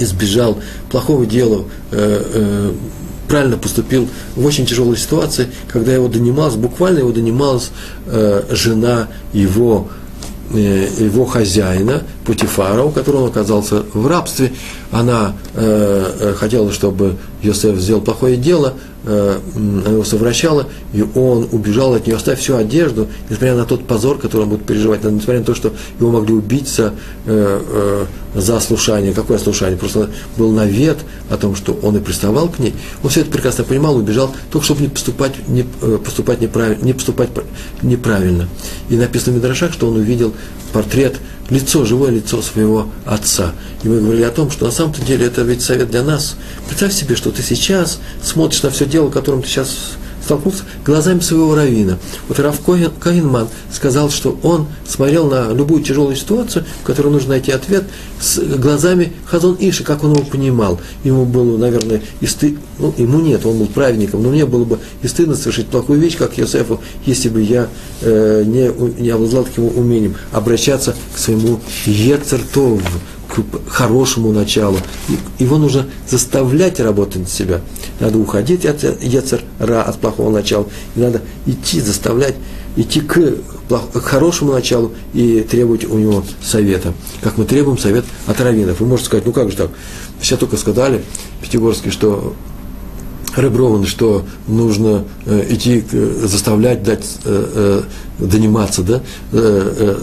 [0.00, 0.58] избежал
[0.90, 2.72] плохого дела, э, э,
[3.28, 7.70] правильно поступил в очень тяжелой ситуации, когда его донималась, буквально его донималась
[8.06, 9.86] э, жена его,
[10.52, 14.52] его хозяина, Путифара, у которого он оказался в рабстве.
[14.90, 21.48] Она э, э хотела, чтобы Йосеф сделал плохое дело, Э, она его совращала, и он
[21.52, 25.38] убежал от нее, оставив всю одежду, несмотря на тот позор, который он будет переживать, несмотря
[25.38, 26.92] на то, что его могли убить за,
[27.24, 27.62] э,
[28.34, 29.14] э, за слушание.
[29.14, 29.78] Какое слушание?
[29.78, 30.98] Просто был навет
[31.30, 32.74] о том, что он и приставал к ней.
[33.02, 35.62] Он все это прекрасно понимал, убежал, только чтобы не поступать, не,
[36.04, 37.30] поступать, неправильно, не поступать
[37.80, 38.48] неправильно.
[38.90, 40.34] И написано в Мидрашах, что он увидел
[40.74, 41.16] портрет,
[41.50, 43.52] лицо, живое лицо своего отца.
[43.82, 46.36] И мы говорили о том, что на самом-то деле это ведь совет для нас.
[46.66, 49.92] Представь себе, что ты сейчас смотришь на все дело, которым ты сейчас
[50.30, 51.98] столкнулся глазами своего равина.
[52.28, 52.60] Вот Раф
[53.00, 57.84] Каинман сказал, что он смотрел на любую тяжелую ситуацию, в которой нужно найти ответ,
[58.20, 60.80] с глазами Хазон Иши, как он его понимал.
[61.02, 64.78] Ему было, наверное, и стыд, ну, ему нет, он был праведником, но мне было бы
[65.02, 67.68] и стыдно совершить плохую вещь, как Йосефу, если бы я
[68.02, 68.70] э, не,
[69.00, 72.80] не обладал таким умением обращаться к своему Ецертову,
[73.30, 74.78] к хорошему началу.
[75.38, 77.60] Его нужно заставлять работать на себя.
[78.00, 80.66] Надо уходить от Ецер Ра, от плохого начала.
[80.96, 82.34] И надо идти, заставлять,
[82.76, 83.18] идти к,
[83.68, 86.92] к хорошему началу и требовать у него совета.
[87.20, 88.80] Как мы требуем совет от раввинов.
[88.80, 89.70] Вы можете сказать, ну как же так?
[90.20, 91.02] Все только сказали,
[91.40, 92.34] Пятигорский, что
[93.36, 97.82] Реброван, что нужно э, идти, э, заставлять, дать, э,
[98.18, 99.00] э, да,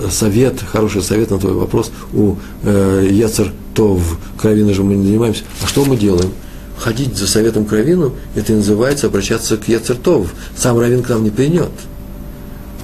[0.10, 4.02] совет, хороший совет на твой вопрос у Яцер Тов,
[4.42, 5.44] кровина же мы не занимаемся.
[5.62, 6.32] А что мы делаем?
[6.80, 10.34] Ходить за советом кровину, это называется обращаться к Яцер Тов.
[10.56, 11.72] Сам равин к нам не принят.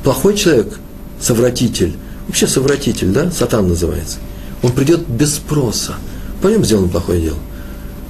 [0.03, 0.79] Плохой человек,
[1.19, 1.93] совратитель,
[2.27, 4.17] вообще совратитель, да, сатан называется,
[4.61, 5.95] он придет без спроса.
[6.41, 7.37] По нем сделано плохое дело.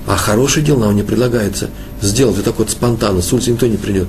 [0.05, 1.69] А хорошее дело нам не предлагается
[2.01, 4.07] сделать вот так вот спонтанно, с улицы никто не придет.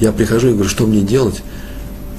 [0.00, 1.42] Я прихожу и говорю, что мне делать?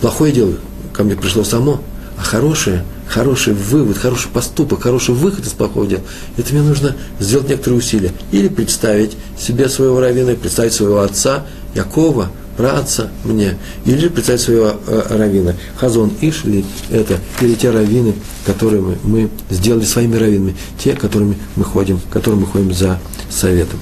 [0.01, 0.55] плохое дело
[0.93, 1.81] ко мне пришло само,
[2.17, 6.01] а хорошее, хороший вывод, хороший поступок, хороший выход из плохого дела,
[6.37, 8.11] это мне нужно сделать некоторые усилия.
[8.31, 12.29] Или представить себе своего равина, представить своего отца, Якова,
[12.61, 15.55] праотца мне, или представить своего э, равина.
[15.77, 18.13] Хазон Ишли– это или те раввины,
[18.45, 22.99] которые мы, мы сделали своими раввинами, те, которыми мы ходим, которым мы ходим за
[23.31, 23.79] советом.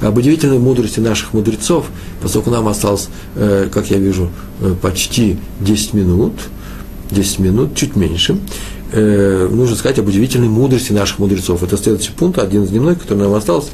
[0.00, 1.86] Об удивительной мудрости наших мудрецов,
[2.22, 6.34] поскольку нам осталось, э, как я вижу, э, почти 10 минут–
[7.10, 8.38] 10 минут, чуть меньше,
[8.90, 11.62] нужно сказать об удивительной мудрости наших мудрецов.
[11.62, 13.68] Это следующий пункт, один из дневной, который нам остался.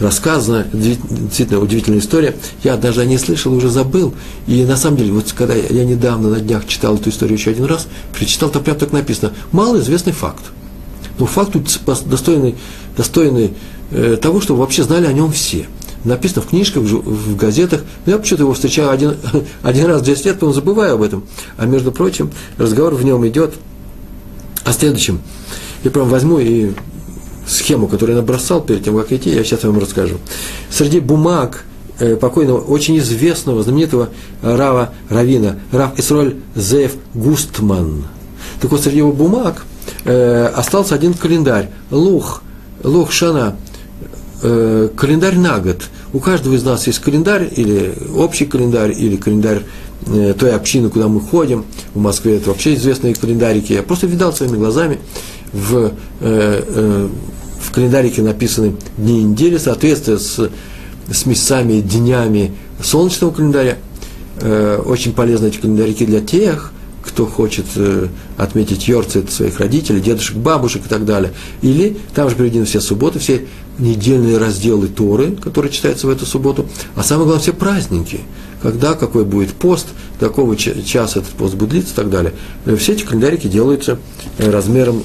[0.00, 2.34] Рассказана, действительно удивительная история.
[2.62, 4.14] Я даже о ней слышал, уже забыл.
[4.46, 7.64] И на самом деле, вот когда я недавно на днях читал эту историю еще один
[7.64, 10.44] раз, прочитал, там прям так написано, малоизвестный факт.
[11.18, 11.56] Но факт
[12.06, 12.56] достойный,
[12.96, 13.54] достойный
[13.92, 15.66] э, того, чтобы вообще знали о нем все
[16.04, 17.82] написано в книжках, в газетах.
[18.06, 19.16] Но я почему-то его встречаю один,
[19.62, 21.24] один раз в 10 лет, потом забываю об этом.
[21.56, 23.54] А между прочим, разговор в нем идет
[24.64, 25.20] о следующем.
[25.82, 26.72] Я прям возьму и
[27.46, 30.16] схему, которую я набросал перед тем, как идти, я сейчас вам расскажу.
[30.70, 31.64] Среди бумаг
[31.98, 34.10] э, покойного, очень известного, знаменитого
[34.42, 38.04] Рава Равина, Рав Исроль Зеев Густман.
[38.60, 39.64] Так вот, среди его бумаг
[40.04, 42.42] э, остался один календарь, Лух,
[42.82, 43.56] Лух Шана,
[44.42, 45.84] э, календарь на год.
[46.12, 49.62] У каждого из нас есть календарь, или общий календарь, или календарь
[50.06, 51.64] э, той общины, куда мы ходим.
[51.94, 53.72] В Москве это вообще известные календарики.
[53.72, 54.98] Я просто видал своими глазами
[55.54, 57.08] в, э, э,
[57.60, 60.50] в календарике написаны дни недели, соответствие с,
[61.10, 62.52] с месяцами, днями
[62.82, 63.78] солнечного календаря.
[64.40, 66.72] Э, очень полезны эти календарики для тех,
[67.04, 71.32] кто хочет э, отметить Йорцит своих родителей, дедушек, бабушек и так далее.
[71.62, 73.46] Или там же приведены все субботы, все
[73.78, 78.20] недельные разделы Торы, которые читаются в эту субботу, а самое главное, все праздники,
[78.62, 79.88] когда какой будет пост,
[80.18, 82.32] какого часа этот пост будет длиться и так далее.
[82.64, 83.98] Э, все эти календарики делаются
[84.38, 85.04] э, размером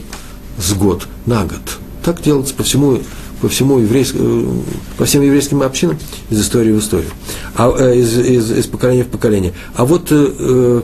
[0.59, 1.79] с год, на год.
[2.03, 2.99] Так делается по всему,
[3.41, 5.97] по всему еврейскому, э, по всем еврейским общинам
[6.29, 7.11] из истории в историю,
[7.55, 9.53] а, из, из, из поколения в поколение.
[9.75, 10.81] А вот э,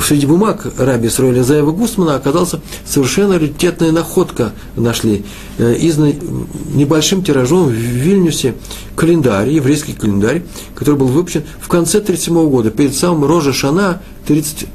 [0.00, 5.24] среди бумаг раби Исроиля Заева Гусмана оказался совершенно раритетная находка нашли.
[5.58, 8.54] Э, из небольшим тиражом в Вильнюсе
[8.96, 14.66] календарь, еврейский календарь, который был выпущен в конце 1937 года, перед самым Рожа Шана, 30,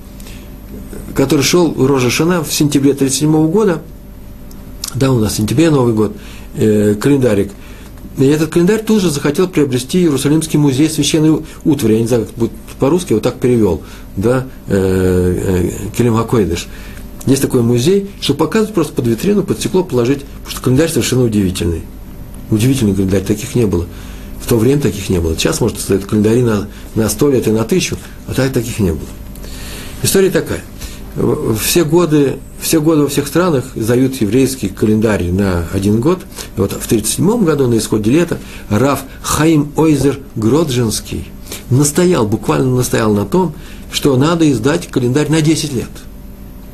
[1.16, 3.82] который шел Рожа Шана в сентябре 1937 года,
[4.98, 6.16] да, у нас в сентябре Новый год,
[6.56, 7.52] э, календарик–
[8.18, 11.94] и этот календарь тут же захотел приобрести Иерусалимский музей священной утвари.
[11.94, 13.82] Я не знаю, как будет по-русски, вот так перевел,
[14.16, 16.68] да, э, э, Келем Хакойдыш.
[17.28, 21.26] Есть такой музей, что показывать просто под витрину, под стекло положить, потому что календарь совершенно
[21.26, 21.82] удивительный.
[22.50, 23.86] Удивительный календарь, таких не было.
[24.42, 25.36] В то время таких не было.
[25.36, 28.92] Сейчас, может, стоят календари на, на 100 лет и на тысячу, а так таких не
[28.92, 29.10] было.
[30.02, 30.62] История такая–
[31.60, 36.20] все годы, все годы во всех странах издают еврейский календарь на один год.
[36.56, 38.38] И вот в 1937 году, на исходе лета,
[38.70, 41.28] Раф Хаим Ойзер Гроджинский
[41.70, 43.54] настоял, буквально настоял на том,
[43.92, 45.90] что надо издать календарь на 10 лет–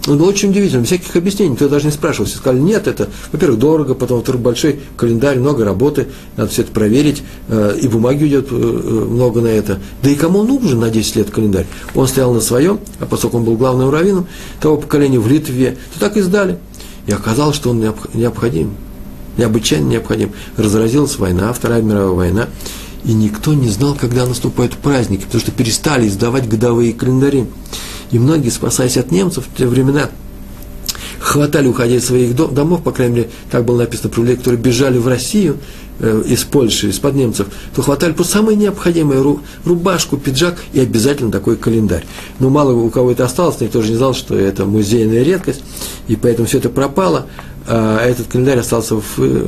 [0.06, 2.26] он был очень удивительным, всяких объяснений, никто даже не спрашивал.
[2.26, 6.72] Все сказали, нет, это, во-первых, дорого, потом, во-вторых, большой календарь, много работы, надо все это
[6.72, 9.80] проверить, э, и бумаги идет э, э, много на это.
[10.01, 11.68] Да и кому нужен на 10 лет календарь?
[11.95, 14.28] Он стоял на своем, а поскольку он был главным раввином
[14.60, 16.58] того поколения в Литве, то так и сдали.
[17.08, 17.80] И оказалось, что он
[18.14, 18.72] необходим,
[19.38, 20.32] необычайно необходим.
[20.58, 22.49] Разразилась война, Вторая мировая война,
[23.06, 27.45] и никто не знал, когда наступают праздники, потому что перестали издавать годовые календари.
[28.14, 30.07] И многие, спасаясь от немцев в те времена,
[31.20, 34.99] хватали, уходя из своих домов, по крайней мере, так было написано про людей, которые бежали
[34.99, 35.57] в Россию
[35.99, 41.32] э, из Польши, из-под немцев, то хватали просто самое необходимое, ру, рубашку, пиджак и обязательно
[41.32, 42.05] такой календарь.
[42.38, 45.64] Но мало у кого это осталось, никто же не знал, что это музейная редкость,
[46.07, 47.26] и поэтому все это пропало,
[47.68, 49.47] а этот календарь остался в, э,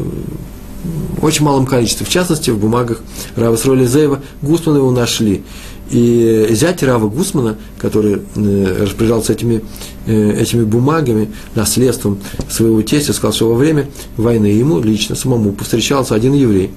[1.22, 3.02] очень малом количестве, в частности, в бумагах
[3.36, 5.44] Рава Сроли Зеева, Гусмана его нашли.
[5.92, 9.62] И зять Рава Гусмана, который э, распоряжался этими,
[10.08, 12.20] э, этими бумагами, наследством
[12.50, 16.72] своего тестя, сказал, что во время войны ему лично, самому, повстречался один еврей,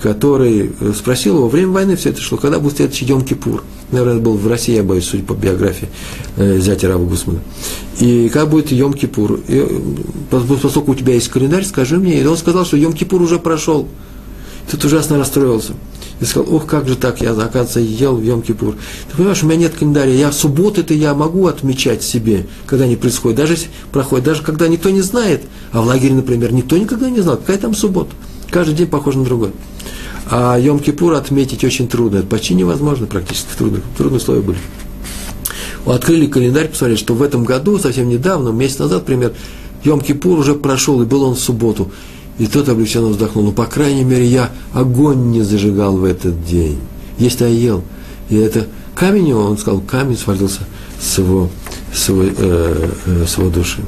[0.00, 3.62] который э, спросил его, во время войны все это шло, когда будет следующий Йом-Кипур?
[3.90, 5.88] Наверное, это был в России, я боюсь, судя по биографии
[6.36, 7.40] зятя Рава Гусмана.
[8.00, 9.40] И как будет Йом-Кипур?
[10.30, 12.20] Поскольку у тебя есть календарь, скажи мне.
[12.20, 13.88] И он сказал, что Йом-Кипур уже прошел.
[14.72, 15.74] Тут ужасно расстроился.
[16.18, 18.74] И сказал, ох, как же так, я, оказывается, ел в Йом-Кипур.
[19.10, 23.36] Ты понимаешь, у меня нет календаря, я субботы-то я могу отмечать себе, когда они происходят,
[23.36, 23.58] даже
[23.92, 25.42] проходят, даже когда никто не знает,
[25.72, 28.12] а в лагере, например, никто никогда не знал, какая там суббота.
[28.50, 29.50] Каждый день похож на другой.
[30.30, 34.58] А Йом-Кипур отметить очень трудно, это почти невозможно практически, трудно, трудные условия были.
[35.84, 39.34] Открыли календарь, посмотрели, что в этом году, совсем недавно, месяц назад, например,
[39.84, 41.90] Йом-Кипур уже прошел, и был он в субботу.
[42.38, 43.44] И тот облегченно вздохнул.
[43.44, 46.78] Ну, по крайней мере, я огонь не зажигал в этот день.
[47.18, 47.82] Есть-то я ел.
[48.30, 50.60] И это камень, он сказал, камень свалился
[51.00, 51.50] с его,
[51.92, 53.82] с его, э, э, с его души.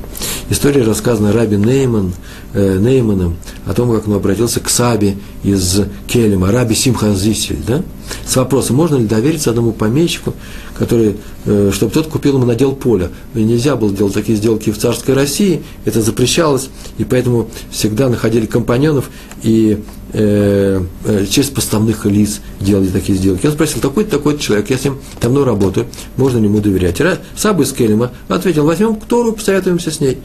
[0.50, 2.12] История рассказана Раби Нейман,
[2.54, 3.36] Нейманом
[3.66, 7.82] о том, как он обратился к Сабе из Келема, Раби Симхазисель, да,
[8.26, 10.34] с вопросом, можно ли довериться одному помещику,
[10.76, 13.10] который, э, чтобы тот купил ему надел поля.
[13.34, 19.10] нельзя было делать такие сделки в царской России, это запрещалось, и поэтому всегда находили компаньонов
[19.42, 19.82] и
[20.12, 23.46] э, э, через поставных лиц делали такие сделки.
[23.46, 25.86] Я спросил, такой-то, такой-то человек, я с ним давно работаю,
[26.16, 27.00] можно ли ему доверять?
[27.36, 30.18] Саба из Келема ответил, возьмем Тору, посоветуемся с ней.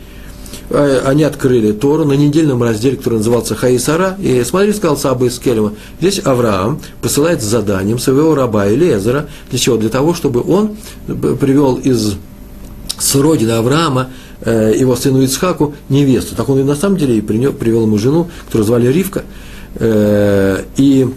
[0.70, 5.40] А, они открыли Тору на недельном разделе, который назывался Хаисара, и смотри, сказал Саба из
[5.40, 9.78] Келема, здесь Авраам посылает с заданием своего раба Элезера, для чего?
[9.78, 12.16] Для того, чтобы он привел из
[13.00, 14.10] с родины Авраама
[14.42, 16.36] э, его сыну Ицхаку невесту.
[16.36, 19.24] Так он и на самом деле и привел ему жену, которую звали Ривка,
[19.76, 21.08] э, и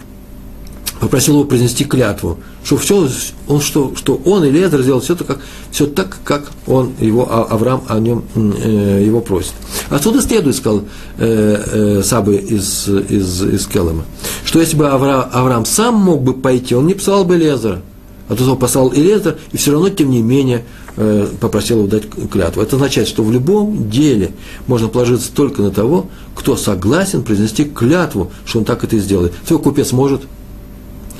[1.02, 3.08] попросил его произнести клятву, что все,
[3.48, 5.40] он, что, что он или Лезер сделал все, так,
[5.72, 9.54] все так, как он, его, а, Авраам о нем э, его просит.
[9.90, 10.84] Отсюда следует, сказал
[11.18, 11.64] э,
[11.98, 14.04] э, Сабы из, из, из Келема,
[14.44, 17.82] что если бы Авра, Авраам сам мог бы пойти, он не посылал бы Лезера,
[18.28, 20.64] а то он послал Элезер, и все равно, тем не менее,
[20.96, 22.62] э, попросил его дать клятву.
[22.62, 24.30] Это означает, что в любом деле
[24.68, 29.32] можно положиться только на того, кто согласен произнести клятву, что он так это и сделает.
[29.48, 30.22] Твой купец может–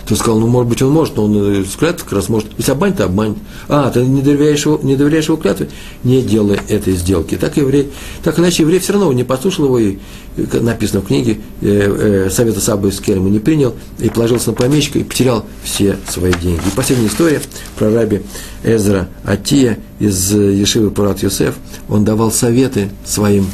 [0.07, 2.49] ты сказал, ну, может быть, он может, но он с клятвы как раз может.
[2.59, 3.37] Если обманет, то обманет.
[3.69, 5.69] А, ты не доверяешь его, не доверяешь его клятве?
[6.03, 7.37] Не делай этой сделки.
[7.37, 7.91] Так еврей,
[8.23, 9.99] так иначе еврей все равно не послушал его, и
[10.37, 14.99] написано в книге, э, э, совета Сабы из Керема не принял, и положился на помещика,
[14.99, 16.61] и потерял все свои деньги.
[16.67, 17.41] И последняя история
[17.77, 18.23] про раби
[18.65, 21.55] Эзра Атия из Ешивы Парат Йосеф.
[21.89, 23.47] Он давал советы своим,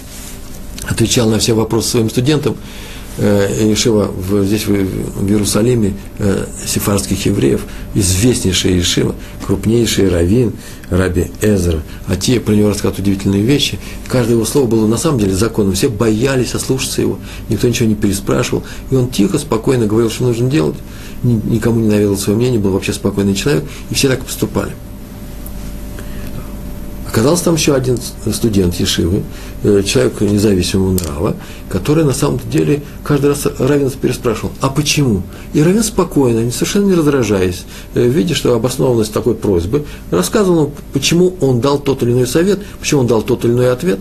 [0.88, 2.87] отвечал на все вопросы своим студентам, э,
[3.18, 7.62] Ешива в, здесь в, в Иерусалиме э, сефарских евреев,
[7.94, 9.14] известнейшая Ешива,
[9.44, 10.52] крупнейший раввин,
[10.90, 13.78] раби Эзер, а те про него рассказывают удивительные вещи.
[14.06, 17.94] Каждое его слово было на самом деле законом, все боялись ослушаться его, никто ничего не
[17.94, 20.76] переспрашивал, и он тихо, спокойно говорил, что нужно делать,
[21.22, 24.72] никому не наведал свое мнение, был вообще спокойный человек, и все так поступали.
[27.08, 27.98] Оказался там еще один
[28.30, 29.22] студент Ешивы,
[29.62, 31.36] э, человек независимого нрава,
[31.70, 35.22] который на самом деле каждый раз Равин переспрашивал, а почему?
[35.54, 41.60] И Равин спокойно, совершенно не раздражаясь, э, видя, что обоснованность такой просьбы, рассказывал, почему он
[41.60, 44.00] дал тот или иной совет, почему он дал тот или иной ответ.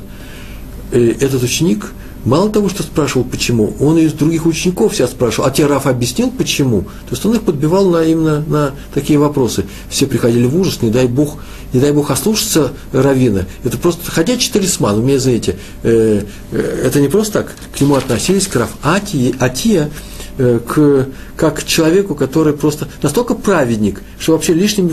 [0.92, 1.86] И этот ученик–
[2.28, 6.30] Мало того, что спрашивал, почему, он из других учеников себя спрашивал, а тебе Раф объяснил,
[6.30, 6.82] почему?
[6.82, 9.64] То есть он их подбивал на, именно на такие вопросы.
[9.90, 11.38] Все приходили в ужас, не дай Бог,
[11.72, 13.46] не дай Бог ослушаться Равина.
[13.64, 15.56] Это просто ходячий талисман, вы меня знаете.
[15.84, 19.90] Э, э, это не просто так, к нему относились, к Раф Атия, Атия
[20.38, 24.88] к, как к человеку, который просто настолько праведник, что вообще лишним,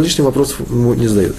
[0.00, 1.36] лишним вопросов ему не задают.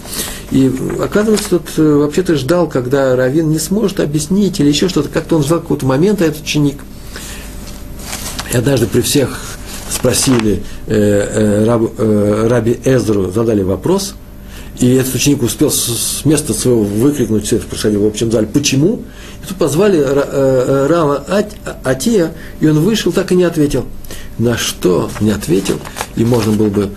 [0.51, 5.37] И оказывается, тот э, вообще-то ждал, когда Равин не сможет объяснить или еще что-то, как-то
[5.37, 6.77] он ждал какого-то момента, этот ученик.
[8.53, 9.39] И однажды при всех
[9.89, 14.15] спросили э, э, раб, э, Раби Эзру, задали вопрос,
[14.83, 18.47] и этот ученик успел с места своего выкрикнуть все это происходило в общем зале.
[18.47, 19.01] Почему?
[19.41, 21.25] И тут позвали э, э, Рава
[21.85, 23.85] Атия, и он вышел, так и не ответил.
[24.37, 25.79] На что не ответил,
[26.17, 26.89] и можно было бы...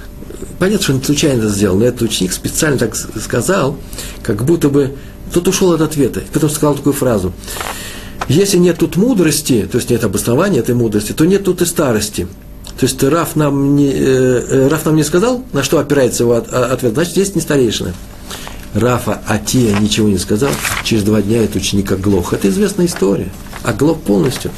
[0.59, 3.77] Понятно, что он случайно сделал, но этот ученик специально так сказал,
[4.25, 4.97] как будто бы
[5.33, 6.23] тот ушел от ответа.
[6.33, 7.33] Потом сказал такую фразу.
[8.27, 12.27] Если нет тут мудрости, то есть нет обоснования этой мудрости, то нет тут и старости.
[12.79, 16.93] То есть Раф нам не, э, Раф нам не сказал, на что опирается его ответ,
[16.93, 17.95] значит, здесь не старейшина.
[18.75, 20.51] Рафа Атия ничего не сказал,
[20.85, 22.35] через два дня этот ученик оглох.
[22.35, 23.31] Это известная история.
[23.63, 24.51] Оглох полностью.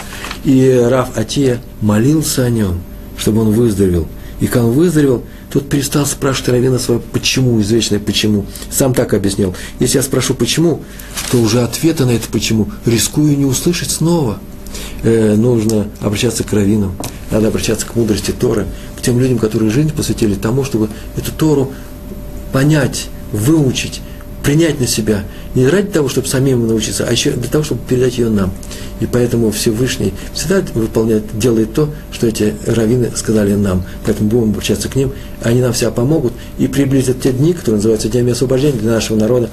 [0.45, 2.81] И Раф Атия молился о нем,
[3.17, 4.09] чтобы он выздоровел.
[4.41, 8.47] И когда он выздоровел, тот перестал спрашивать Равина свое почему, извечное почему.
[8.71, 9.55] Сам так объяснил.
[9.81, 10.83] Если я спрошу почему,
[11.31, 14.39] то уже ответа на это почему рискую не услышать снова.
[15.03, 16.95] Э, нужно обращаться к раввинам,
[17.31, 18.67] надо обращаться к мудрости Торы,
[18.97, 21.73] к тем людям, которые жизнь посвятили тому, чтобы эту Тору
[22.53, 24.01] понять, выучить,
[24.43, 25.25] принять на себя.
[25.55, 28.53] Не ради того, чтобы самим научиться, а еще для того, чтобы передать ее нам.
[29.01, 33.85] И поэтому Всевышний всегда выполняет, делает то, что эти раввины сказали нам.
[34.05, 35.13] Поэтому будем обращаться к ним,
[35.43, 39.51] они нам все помогут и приблизят те дни, которые называются Днями освобождения для нашего народа.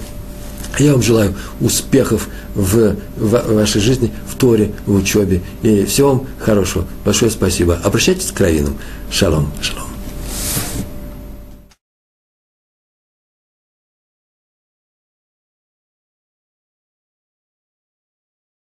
[0.80, 5.41] Я вам желаю успехов в вашей жизни, в Торе, в учебе.
[5.61, 6.86] И всего вам хорошего.
[7.03, 7.80] Большое спасибо.
[7.84, 8.78] Обращайтесь к раввинам.
[9.09, 9.51] Шалом.
[9.61, 9.94] Шалом.